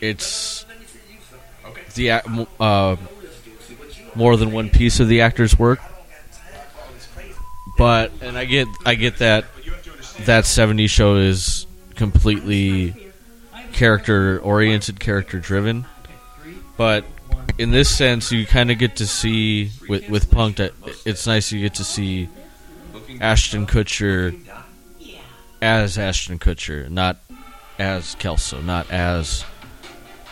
[0.00, 0.64] it's
[1.94, 2.10] the
[2.60, 2.96] uh,
[4.14, 5.80] more than one piece of the actor's work
[7.76, 9.44] but and I get I get that
[10.20, 13.12] that 70s show is completely
[13.72, 15.84] character oriented, character driven.
[16.76, 17.04] But
[17.58, 20.72] in this sense, you kind of get to see with with Punk that
[21.04, 22.28] it's nice you get to see
[23.20, 24.45] Ashton Kutcher
[25.62, 27.18] as Ashton Kutcher, not
[27.78, 29.44] as Kelso, not as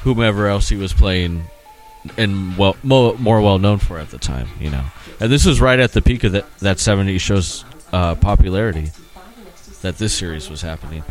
[0.03, 1.45] whomever else he was playing
[2.19, 4.85] and well mo- more well known for at the time, you know.
[5.21, 8.91] And this was right at the peak of that that 70s show's uh, popularity
[9.83, 11.03] that this series was happening.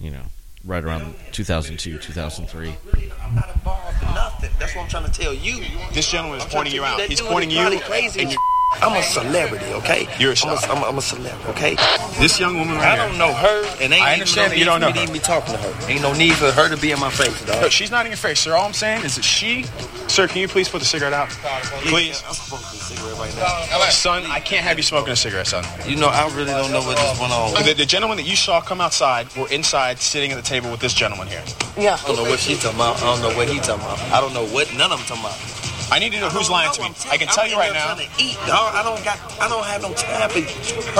[0.00, 0.22] You know,
[0.64, 2.74] right around 2002, 2003.
[3.22, 4.50] I'm not involved in nothing.
[4.58, 5.64] That's what I'm trying to tell you.
[5.92, 7.00] This gentleman is I'm pointing you out.
[7.00, 7.60] He's pointing you.
[7.60, 8.20] probably crazy.
[8.22, 8.38] and you-
[8.82, 10.08] I'm a celebrity, okay?
[10.18, 11.76] You're a I'm a, I'm a, I'm a celebrity, okay?
[12.18, 13.02] This young woman right here.
[13.02, 15.06] I don't know her, and ain't I understand no you need don't for know me
[15.06, 15.12] her.
[15.12, 15.90] be talking to her.
[15.90, 17.62] Ain't no need for her to be in my face, dog.
[17.62, 18.54] No, she's not in your face, sir.
[18.54, 19.64] All I'm saying is that she,
[20.08, 21.30] sir, can you please put the cigarette out,
[21.84, 22.22] please?
[22.26, 23.88] I'm smoking a cigarette right now.
[23.90, 25.64] Son, I can't have you smoking a cigarette, son.
[25.86, 27.54] You know, I really don't know what this went on.
[27.64, 30.80] The, the gentleman that you saw come outside were inside, sitting at the table with
[30.80, 31.42] this gentleman here.
[31.78, 31.96] Yeah.
[32.02, 32.96] I don't know what she talking about.
[33.02, 34.00] I don't know what he talking about.
[34.12, 35.53] I don't know what none of them talking about.
[35.92, 36.88] I need to know who's lying to me.
[37.10, 37.94] I can tell you right now.
[37.94, 38.74] Trying to eat, dog.
[38.74, 39.18] I don't got.
[39.40, 40.40] I don't have no time for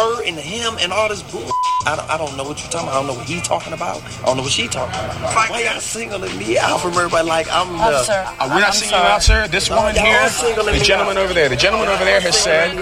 [0.00, 1.50] her and him and all this bull.
[1.86, 2.94] I don't, I don't know what you're talking about.
[2.94, 4.02] I don't know what he's talking about.
[4.02, 5.34] I don't know what she's talking about.
[5.50, 7.84] Why y'all singling me out from everybody like I'm the?
[7.84, 9.48] Uh, we're not singling you out, sir.
[9.48, 11.24] This No, woman here, the gentleman out.
[11.24, 12.80] over there, the gentleman over there has said.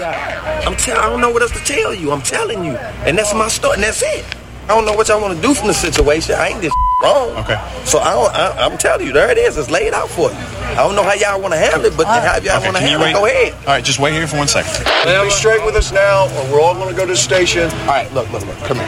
[0.65, 0.99] I'm tell.
[0.99, 2.11] I don't know what else to tell you.
[2.11, 2.73] I'm telling you,
[3.07, 4.25] and that's my story, and that's it.
[4.63, 6.35] I don't know what y'all want to do from the situation.
[6.35, 7.31] I ain't just wrong.
[7.43, 7.59] Okay.
[7.83, 9.57] So I don't, I, I'm telling you, there it is.
[9.57, 10.37] It's laid out for you.
[10.37, 12.81] I don't know how y'all want to handle it, but how y'all Okay, want to
[12.81, 13.53] handle it, go ahead.
[13.53, 14.85] All right, just wait here for one second.
[15.05, 17.69] Be straight with us now, or we're all going to go to the station.
[17.81, 18.57] All right, look, look, look.
[18.59, 18.87] Come here.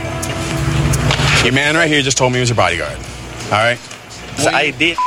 [1.44, 2.98] Your man right here just told me he was your bodyguard.
[3.46, 3.78] All right.
[4.38, 4.98] So I did.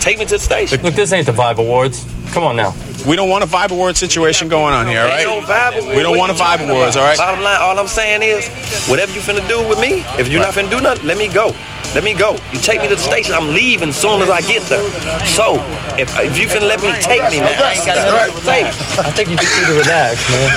[0.00, 0.82] Take me to the station.
[0.82, 2.04] Look, this ain't the Vibe Awards.
[2.36, 2.76] Come on now.
[3.08, 5.24] We don't want a vibe award situation going on here, all right?
[5.24, 5.96] No.
[5.96, 7.16] We don't want a vibe talking awards, all right?
[7.16, 8.46] Bottom line, all I'm saying is,
[8.90, 11.56] whatever you finna do with me, if you're not finna do nothing, let me go.
[11.94, 12.36] Let me go.
[12.52, 14.84] You take me to the station, I'm leaving as soon as I get there.
[15.24, 15.64] So,
[15.96, 18.68] if, if you finna let me take me, man, I ain't got nothing to say.
[19.00, 20.52] I think you just need to relax, man.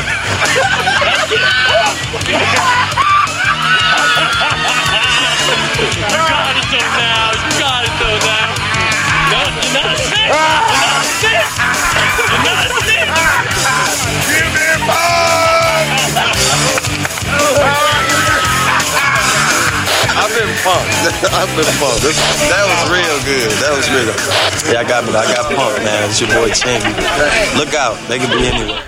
[5.95, 7.31] You got it though now.
[7.31, 7.78] You got it though now.
[9.29, 10.25] You're not snitch.
[10.25, 11.53] You're not snitch.
[12.17, 12.97] You're not me
[20.17, 20.97] I've been punked.
[21.37, 22.09] I've been punked.
[22.49, 23.53] That was real good.
[23.61, 24.09] That was real.
[24.73, 25.05] Yeah, I got.
[25.05, 26.09] I got punked, man.
[26.09, 26.89] It's your boy Chingy.
[27.55, 28.01] Look out.
[28.09, 28.81] They can be anywhere.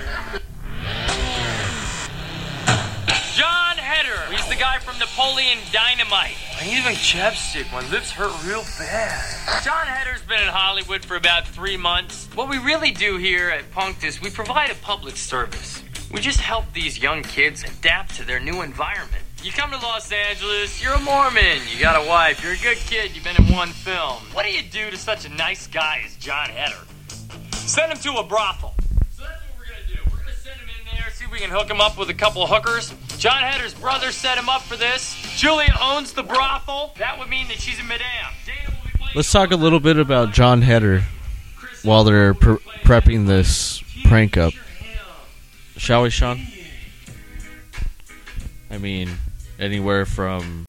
[3.38, 4.26] John Heder.
[4.34, 6.51] He's the guy from Napoleon Dynamite.
[6.62, 7.72] I need my chapstick.
[7.72, 9.64] My lips hurt real bad.
[9.64, 12.30] John Heder's been in Hollywood for about three months.
[12.36, 15.84] What we really do here at Punk'd is we provide a public service.
[16.14, 19.24] We just help these young kids adapt to their new environment.
[19.42, 22.78] You come to Los Angeles, you're a Mormon, you got a wife, you're a good
[22.78, 24.18] kid, you've been in one film.
[24.32, 26.86] What do you do to such a nice guy as John Heder?
[27.54, 28.76] Send him to a brothel.
[29.10, 30.00] So that's what we're gonna do.
[30.12, 32.14] We're gonna send him in there, see if we can hook him up with a
[32.14, 32.94] couple of hookers.
[33.18, 35.18] John Heder's brother set him up for this.
[35.42, 36.94] Julia owns the brothel.
[37.00, 38.06] That would mean that she's a madame.
[39.16, 41.02] Let's talk a little bit about John Heder
[41.82, 44.54] while they're pre- prepping this prank up.
[45.78, 46.46] Shall we, Sean?
[48.70, 49.10] I mean,
[49.58, 50.68] anywhere from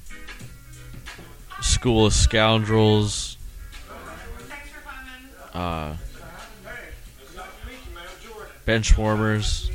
[1.61, 3.37] School of Scoundrels.
[5.53, 5.97] Uh,
[8.67, 9.69] Benchwarmers.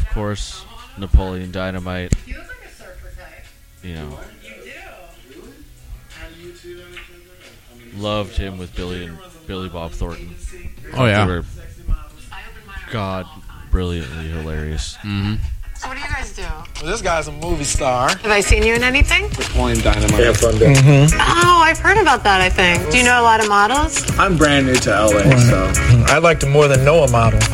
[0.00, 0.64] Of course,
[0.98, 2.12] Napoleon Dynamite.
[3.82, 4.18] You know.
[7.96, 10.34] Loved him with Billy and Billy Bob Thornton.
[10.94, 11.26] Oh, yeah.
[11.26, 11.44] They were,
[12.92, 13.26] God,
[13.70, 14.96] brilliantly hilarious.
[14.98, 15.42] Mm-hmm.
[15.74, 16.42] So what do you guys do?
[16.42, 18.08] Well, this guy's a movie star.
[18.08, 19.28] Have I seen you in anything?
[19.28, 20.20] Napoleon Dynamite.
[20.20, 20.72] Yeah, fun day.
[20.72, 21.16] Mm-hmm.
[21.20, 22.90] Oh, I've heard about that, I think.
[22.90, 24.04] Do you know a lot of models?
[24.18, 25.72] I'm brand new to LA, so
[26.08, 27.38] I'd like to more than know a model.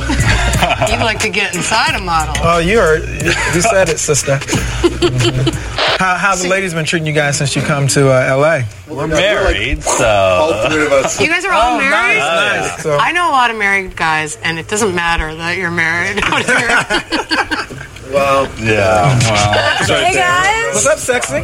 [0.89, 2.35] You'd like to get inside a model.
[2.39, 2.97] Oh, you are.
[2.97, 4.41] You said it, sister.
[5.99, 8.63] How, how's the ladies been treating you guys since you come to uh, LA?
[8.93, 10.51] We're married, so.
[10.63, 11.21] Both of us.
[11.21, 12.19] You guys are all Oh, married?
[12.19, 12.83] nice, nice.
[12.83, 16.21] So- I know a lot of married guys, and it doesn't matter that you're married.
[18.15, 19.19] Well, yeah.
[19.25, 19.87] Well.
[20.05, 20.75] Hey, guys.
[20.75, 21.43] What's up, sexy?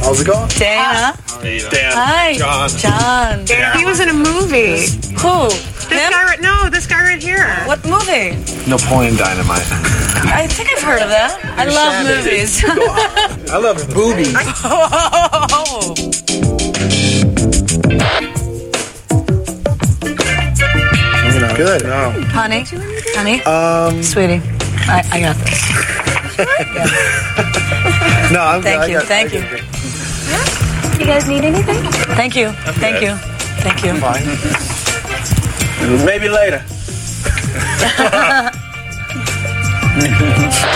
[0.00, 0.48] How's it going?
[0.58, 1.14] Dana.
[1.40, 1.92] Dan.
[1.94, 2.34] Hi.
[2.34, 3.46] John.
[3.46, 3.78] John.
[3.78, 4.90] He was in a movie.
[5.14, 5.46] Who?
[5.46, 7.44] This guy right no, this guy right here.
[7.66, 8.36] What movie?
[8.70, 9.66] Napoleon Dynamite.
[10.32, 11.40] I think I've heard of that.
[11.58, 12.62] I love movies.
[13.50, 14.34] I love boobies.
[21.56, 21.82] Good.
[21.84, 22.10] No.
[22.32, 22.64] Honey,
[23.14, 24.40] honey, Um, sweetie,
[24.88, 25.70] I, I got this.
[28.32, 29.40] no, I'm Thank I you, got- thank you.
[29.42, 31.82] got- You guys need anything?
[32.16, 32.50] Thank you,
[32.80, 33.14] thank you,
[33.62, 33.92] thank you.
[36.04, 36.62] Maybe later.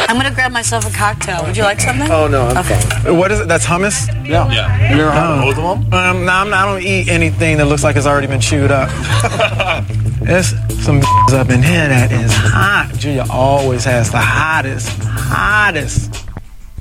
[0.07, 1.45] I'm gonna grab myself a cocktail.
[1.47, 2.11] Would you like something?
[2.11, 2.47] Oh no.
[2.49, 2.81] I'm Okay.
[2.81, 3.17] fine.
[3.17, 3.49] What is it?
[3.49, 4.09] That's hummus.
[4.27, 4.51] Yeah.
[4.51, 4.95] Yeah.
[4.95, 5.93] You ever had both of them?
[5.95, 8.71] Um, no, I'm not, I don't eat anything that looks like it's already been chewed
[8.71, 8.89] up.
[10.21, 10.53] There's
[10.85, 11.01] some
[11.33, 12.93] up in here that is hot.
[12.97, 16.27] Julia always has the hottest, hottest.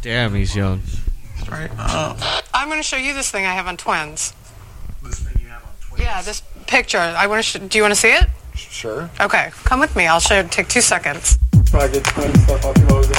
[0.02, 0.82] Damn, he's young.
[1.40, 2.18] Straight up.
[2.54, 4.34] I'm going to show you this thing I have on twins.
[5.04, 5.83] This thing you have on twins?
[5.98, 6.98] Yeah, this picture.
[6.98, 7.60] I want to.
[7.60, 8.26] Sh- do you want to see it?
[8.56, 9.10] Sure.
[9.20, 10.08] Okay, come with me.
[10.08, 10.44] I'll show.
[10.44, 11.38] Take two seconds.
[11.66, 13.10] Try to get twin stuff up close.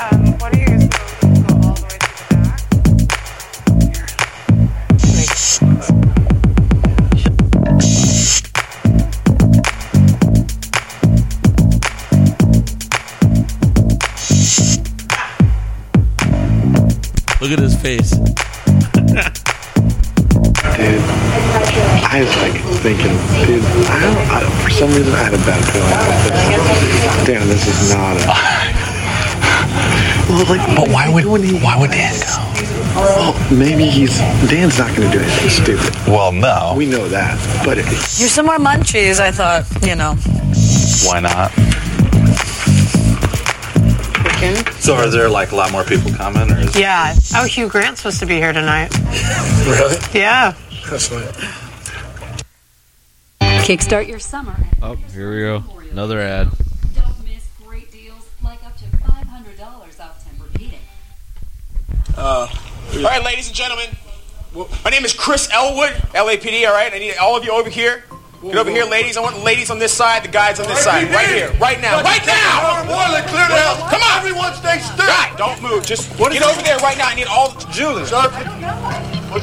[0.00, 0.77] Um, what do you
[17.48, 18.10] Look at his face.
[18.10, 18.20] Dude,
[22.04, 25.38] I was like thinking, dude, I don't, I don't, for some reason I had a
[25.48, 27.26] bad feeling about this.
[27.26, 28.26] Damn, this is not a.
[30.28, 31.24] Well, like, but why would
[31.62, 32.36] why would Dan go?
[33.00, 34.18] Well, maybe he's
[34.50, 35.94] Dan's not going to do anything stupid.
[36.06, 36.74] Well, no.
[36.76, 39.20] We know that, but Here's some more munchies.
[39.20, 40.16] I thought, you know.
[41.08, 41.50] Why not?
[44.88, 47.14] So, are there like a lot more people coming, or is Yeah.
[47.34, 48.88] Oh, Hugh Grant's supposed to be here tonight.
[49.66, 49.98] really?
[50.14, 50.54] Yeah.
[50.88, 51.28] That's right.
[53.68, 54.56] Kickstart your summer.
[54.80, 55.62] Oh, here we go.
[55.90, 56.48] Another ad.
[56.94, 60.78] Don't miss great deals like up to $500 off Tempur-Pedic.
[62.16, 62.48] Uh,
[62.96, 63.88] all right, ladies and gentlemen.
[64.54, 66.66] My name is Chris Elwood, LAPD.
[66.66, 68.04] All right, I need all of you over here.
[68.42, 69.16] Get over here, ladies.
[69.16, 71.80] I want the ladies on this side, the guys on this side, right here, right
[71.80, 72.84] now, right now.
[72.86, 73.90] Boiler, clear the house.
[73.90, 75.06] Come on, Everyone stay still.
[75.06, 75.84] Guy, don't move.
[75.84, 77.08] Just get over there right now.
[77.08, 77.50] I need all.
[77.72, 78.04] Julie.
[78.06, 78.28] Sir.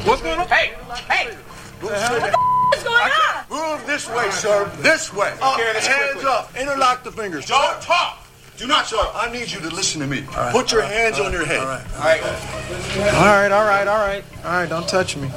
[0.06, 0.48] What's going on?
[0.48, 0.74] Hey,
[1.10, 1.34] hey.
[1.82, 3.46] What's going on?
[3.50, 4.72] Move this way, sir.
[4.78, 5.32] This way.
[5.32, 6.56] Take care of this hands up.
[6.56, 7.46] Interlock the fingers.
[7.48, 8.26] Don't talk.
[8.58, 10.24] Do not Sir, I need you to listen to me.
[10.52, 11.60] Put your hands on your head.
[11.60, 11.84] All right.
[11.98, 13.14] All right.
[13.14, 14.24] All right, all right, all right.
[14.46, 15.28] All right, don't touch me.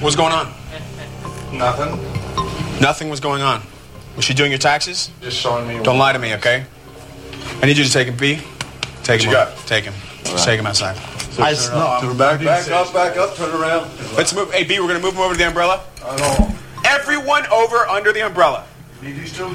[0.00, 0.50] What's going on?
[1.52, 2.11] Nothing.
[2.80, 3.62] Nothing was going on.
[4.16, 5.10] Was she doing your taxes?
[5.20, 5.82] Just showing me.
[5.82, 6.64] Don't lie to me, okay?
[7.62, 8.40] I need you to take him, B.
[9.02, 9.30] Take him.
[9.30, 9.56] you out.
[9.66, 9.94] Take him.
[10.24, 10.96] Just take him outside.
[11.38, 11.52] I
[12.02, 13.90] no, back, back up, back up, turn around.
[14.16, 14.52] Let's move.
[14.52, 15.82] Hey, B, we're gonna move him over to the umbrella.
[16.04, 16.54] I know.
[16.84, 18.66] Everyone over under the umbrella.
[19.00, 19.54] Need these two?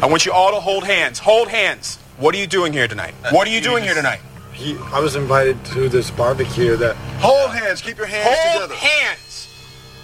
[0.00, 1.18] I want you all to hold hands.
[1.18, 1.96] Hold hands.
[2.18, 3.14] What are you doing here tonight?
[3.30, 4.20] What are you doing here tonight?
[4.52, 6.94] He, I was invited to this barbecue that.
[7.18, 7.82] Hold hands.
[7.82, 8.74] Keep your hands Hold together.
[8.74, 9.48] hands.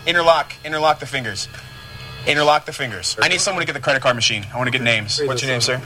[0.06, 0.52] Interlock.
[0.64, 1.48] Interlock the fingers.
[2.26, 3.16] Interlock the fingers.
[3.20, 4.46] I need someone to get the credit card machine.
[4.52, 5.20] I want to get names.
[5.24, 5.78] What's your name, sir?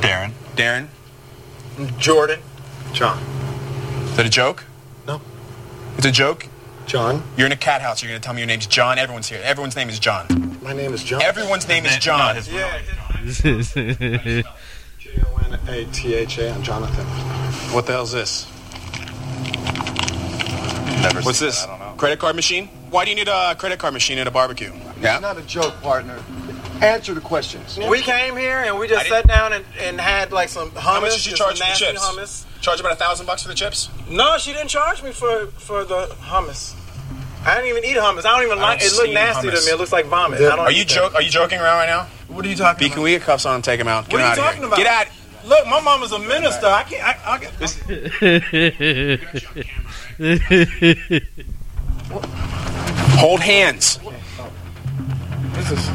[0.00, 0.32] Darren.
[0.56, 0.88] Darren.
[1.98, 2.40] Jordan.
[2.92, 3.18] John.
[4.04, 4.64] Is that a joke?
[5.06, 5.20] No.
[5.96, 6.46] It's a joke?
[6.86, 7.22] John.
[7.36, 8.02] You're in a cat house.
[8.02, 8.98] You're going to tell me your name's John.
[8.98, 9.40] Everyone's here.
[9.44, 10.58] Everyone's name is John.
[10.62, 11.22] My name is John.
[11.22, 12.34] Everyone's name is John.
[12.42, 12.42] J
[15.24, 16.50] O N A T H A.
[16.52, 17.04] I'm Jonathan.
[17.74, 18.46] What the hell's this?
[21.02, 21.62] Never What's seen this?
[21.62, 21.94] that, I don't know.
[21.98, 22.66] Credit card machine?
[22.90, 24.72] Why do you need a credit card machine at a barbecue?
[25.00, 25.14] Yeah.
[25.14, 26.18] It's not a joke, partner.
[26.82, 27.76] Answer the questions.
[27.78, 30.78] We came here and we just sat down and, and had like some hummus.
[30.80, 32.00] How much did she just charge for the nasty chips?
[32.04, 32.44] Hummus.
[32.60, 33.88] Charge about a thousand bucks for the chips?
[34.10, 36.74] No, she didn't charge me for for the hummus.
[37.44, 38.24] I didn't even eat hummus.
[38.24, 38.92] I don't even I like don't it.
[38.94, 39.60] Looked see nasty hummus.
[39.60, 39.72] to me.
[39.72, 40.40] It looks like vomit.
[40.40, 40.94] I don't Are you eat that.
[40.94, 41.14] joke?
[41.14, 42.06] Are you joking around right now?
[42.28, 44.08] What are you talking B, can we get cuffs on and take him out?
[44.08, 44.66] Get What are out you of talking here.
[44.66, 44.76] about?
[44.76, 45.06] Get out.
[45.46, 46.66] Look, my mama's a minister.
[46.66, 47.02] I can't.
[47.02, 47.38] I, I
[53.18, 53.98] Hold hands.
[55.70, 55.86] Is.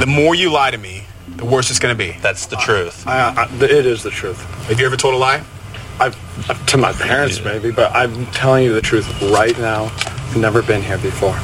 [0.00, 1.02] The more you lie to me,
[1.36, 2.12] the worse it's going to be.
[2.20, 3.06] That's the truth.
[3.06, 4.40] I, I, it is the truth.
[4.66, 5.42] Have you ever told a lie?
[6.00, 6.16] I've,
[6.50, 9.84] I've- to my parents maybe, but I'm telling you the truth right now.
[9.96, 11.34] I've never been here before.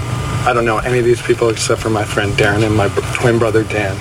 [0.47, 3.01] I don't know any of these people except for my friend Darren and my br-
[3.15, 3.97] twin brother Dan.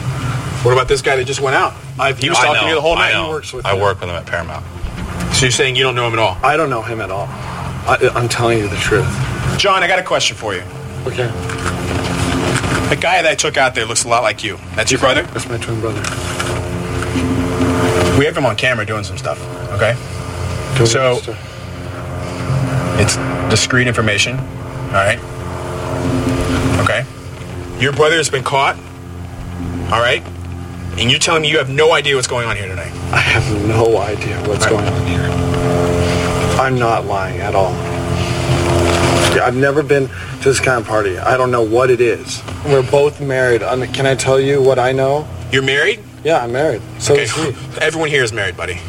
[0.64, 1.74] What about this guy that just went out?
[2.00, 3.14] I've, He was I talking to you the whole I night.
[3.14, 3.26] know.
[3.28, 4.66] He works with I work with him at Paramount.
[5.36, 6.38] So you're saying you don't know him at all?
[6.44, 7.28] I don't know him at all.
[7.28, 9.08] I, I'm telling you the truth.
[9.58, 10.64] John, I got a question for you.
[11.06, 11.28] Okay.
[12.90, 14.58] The guy that I took out there looks a lot like you.
[14.76, 15.24] That's your brother?
[15.24, 16.00] That's my twin brother.
[18.18, 19.42] We have him on camera doing some stuff,
[19.72, 19.96] okay?
[20.78, 23.00] Doing so, stuff.
[23.00, 23.18] it's
[23.50, 25.20] discreet information, all right?
[26.84, 27.06] Okay?
[27.82, 28.78] Your brother has been caught,
[29.92, 30.24] all right?
[31.00, 32.92] And you're telling me you have no idea what's going on here tonight.
[33.12, 35.22] I have no idea what's going on here.
[36.62, 37.74] I'm not lying at all.
[39.44, 41.18] Yeah, I've never been to this kind of party.
[41.18, 42.42] I don't know what it is.
[42.66, 43.62] We're both married.
[43.62, 45.28] Um, Can I tell you what I know?
[45.52, 46.02] You're married?
[46.24, 46.82] Yeah, I'm married.
[47.00, 47.26] So okay.
[47.82, 48.80] Everyone here is married, buddy.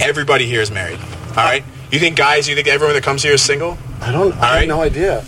[0.00, 0.98] Everybody here is married.
[1.30, 1.64] All right?
[1.92, 3.78] You think guys, you think everyone that comes here is single?
[4.00, 4.34] I don't.
[4.34, 4.58] I right.
[4.60, 5.24] have no idea.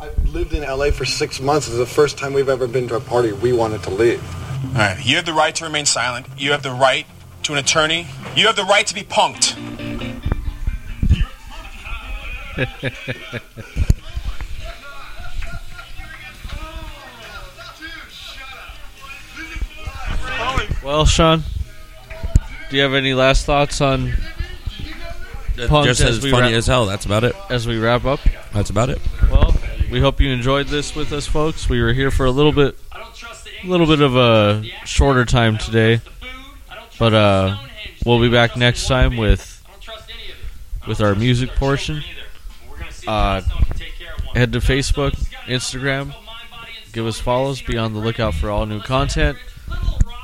[0.00, 1.68] I've lived in LA for six months.
[1.68, 4.22] It's the first time we've ever been to a party we wanted to leave.
[4.64, 4.98] All right.
[5.04, 6.26] You have the right to remain silent.
[6.36, 7.06] You have the right
[7.44, 8.08] to an attorney.
[8.34, 9.56] You have the right to be punked.
[20.82, 21.42] Well, Sean,
[22.70, 24.12] do you have any last thoughts on
[25.68, 26.86] Punk'd Just as we funny wrap- as hell.
[26.86, 27.36] That's about it.
[27.50, 28.20] as we wrap up?
[28.52, 29.00] That's about it.
[29.30, 29.54] Well,
[29.90, 31.68] we hope you enjoyed this with us, folks.
[31.68, 36.00] We were here for a little bit, a little bit of a shorter time today,
[36.98, 37.58] but uh,
[38.06, 39.62] we'll be back next time with
[40.88, 42.02] with our music portion.
[43.06, 43.42] Uh,
[44.34, 45.12] head to Facebook,
[45.44, 46.14] Instagram,
[46.92, 47.60] give us follows.
[47.60, 49.36] Be on the lookout for all new content.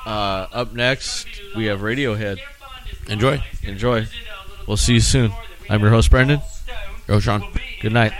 [0.06, 1.26] Uh, up next,
[1.56, 2.38] we have Radiohead.
[3.08, 3.42] Enjoy.
[3.64, 4.06] Enjoy.
[4.66, 5.32] We'll see you soon.
[5.68, 6.40] I'm your host, Brendan.
[7.08, 7.44] Go, Sean.
[7.80, 8.12] Good night.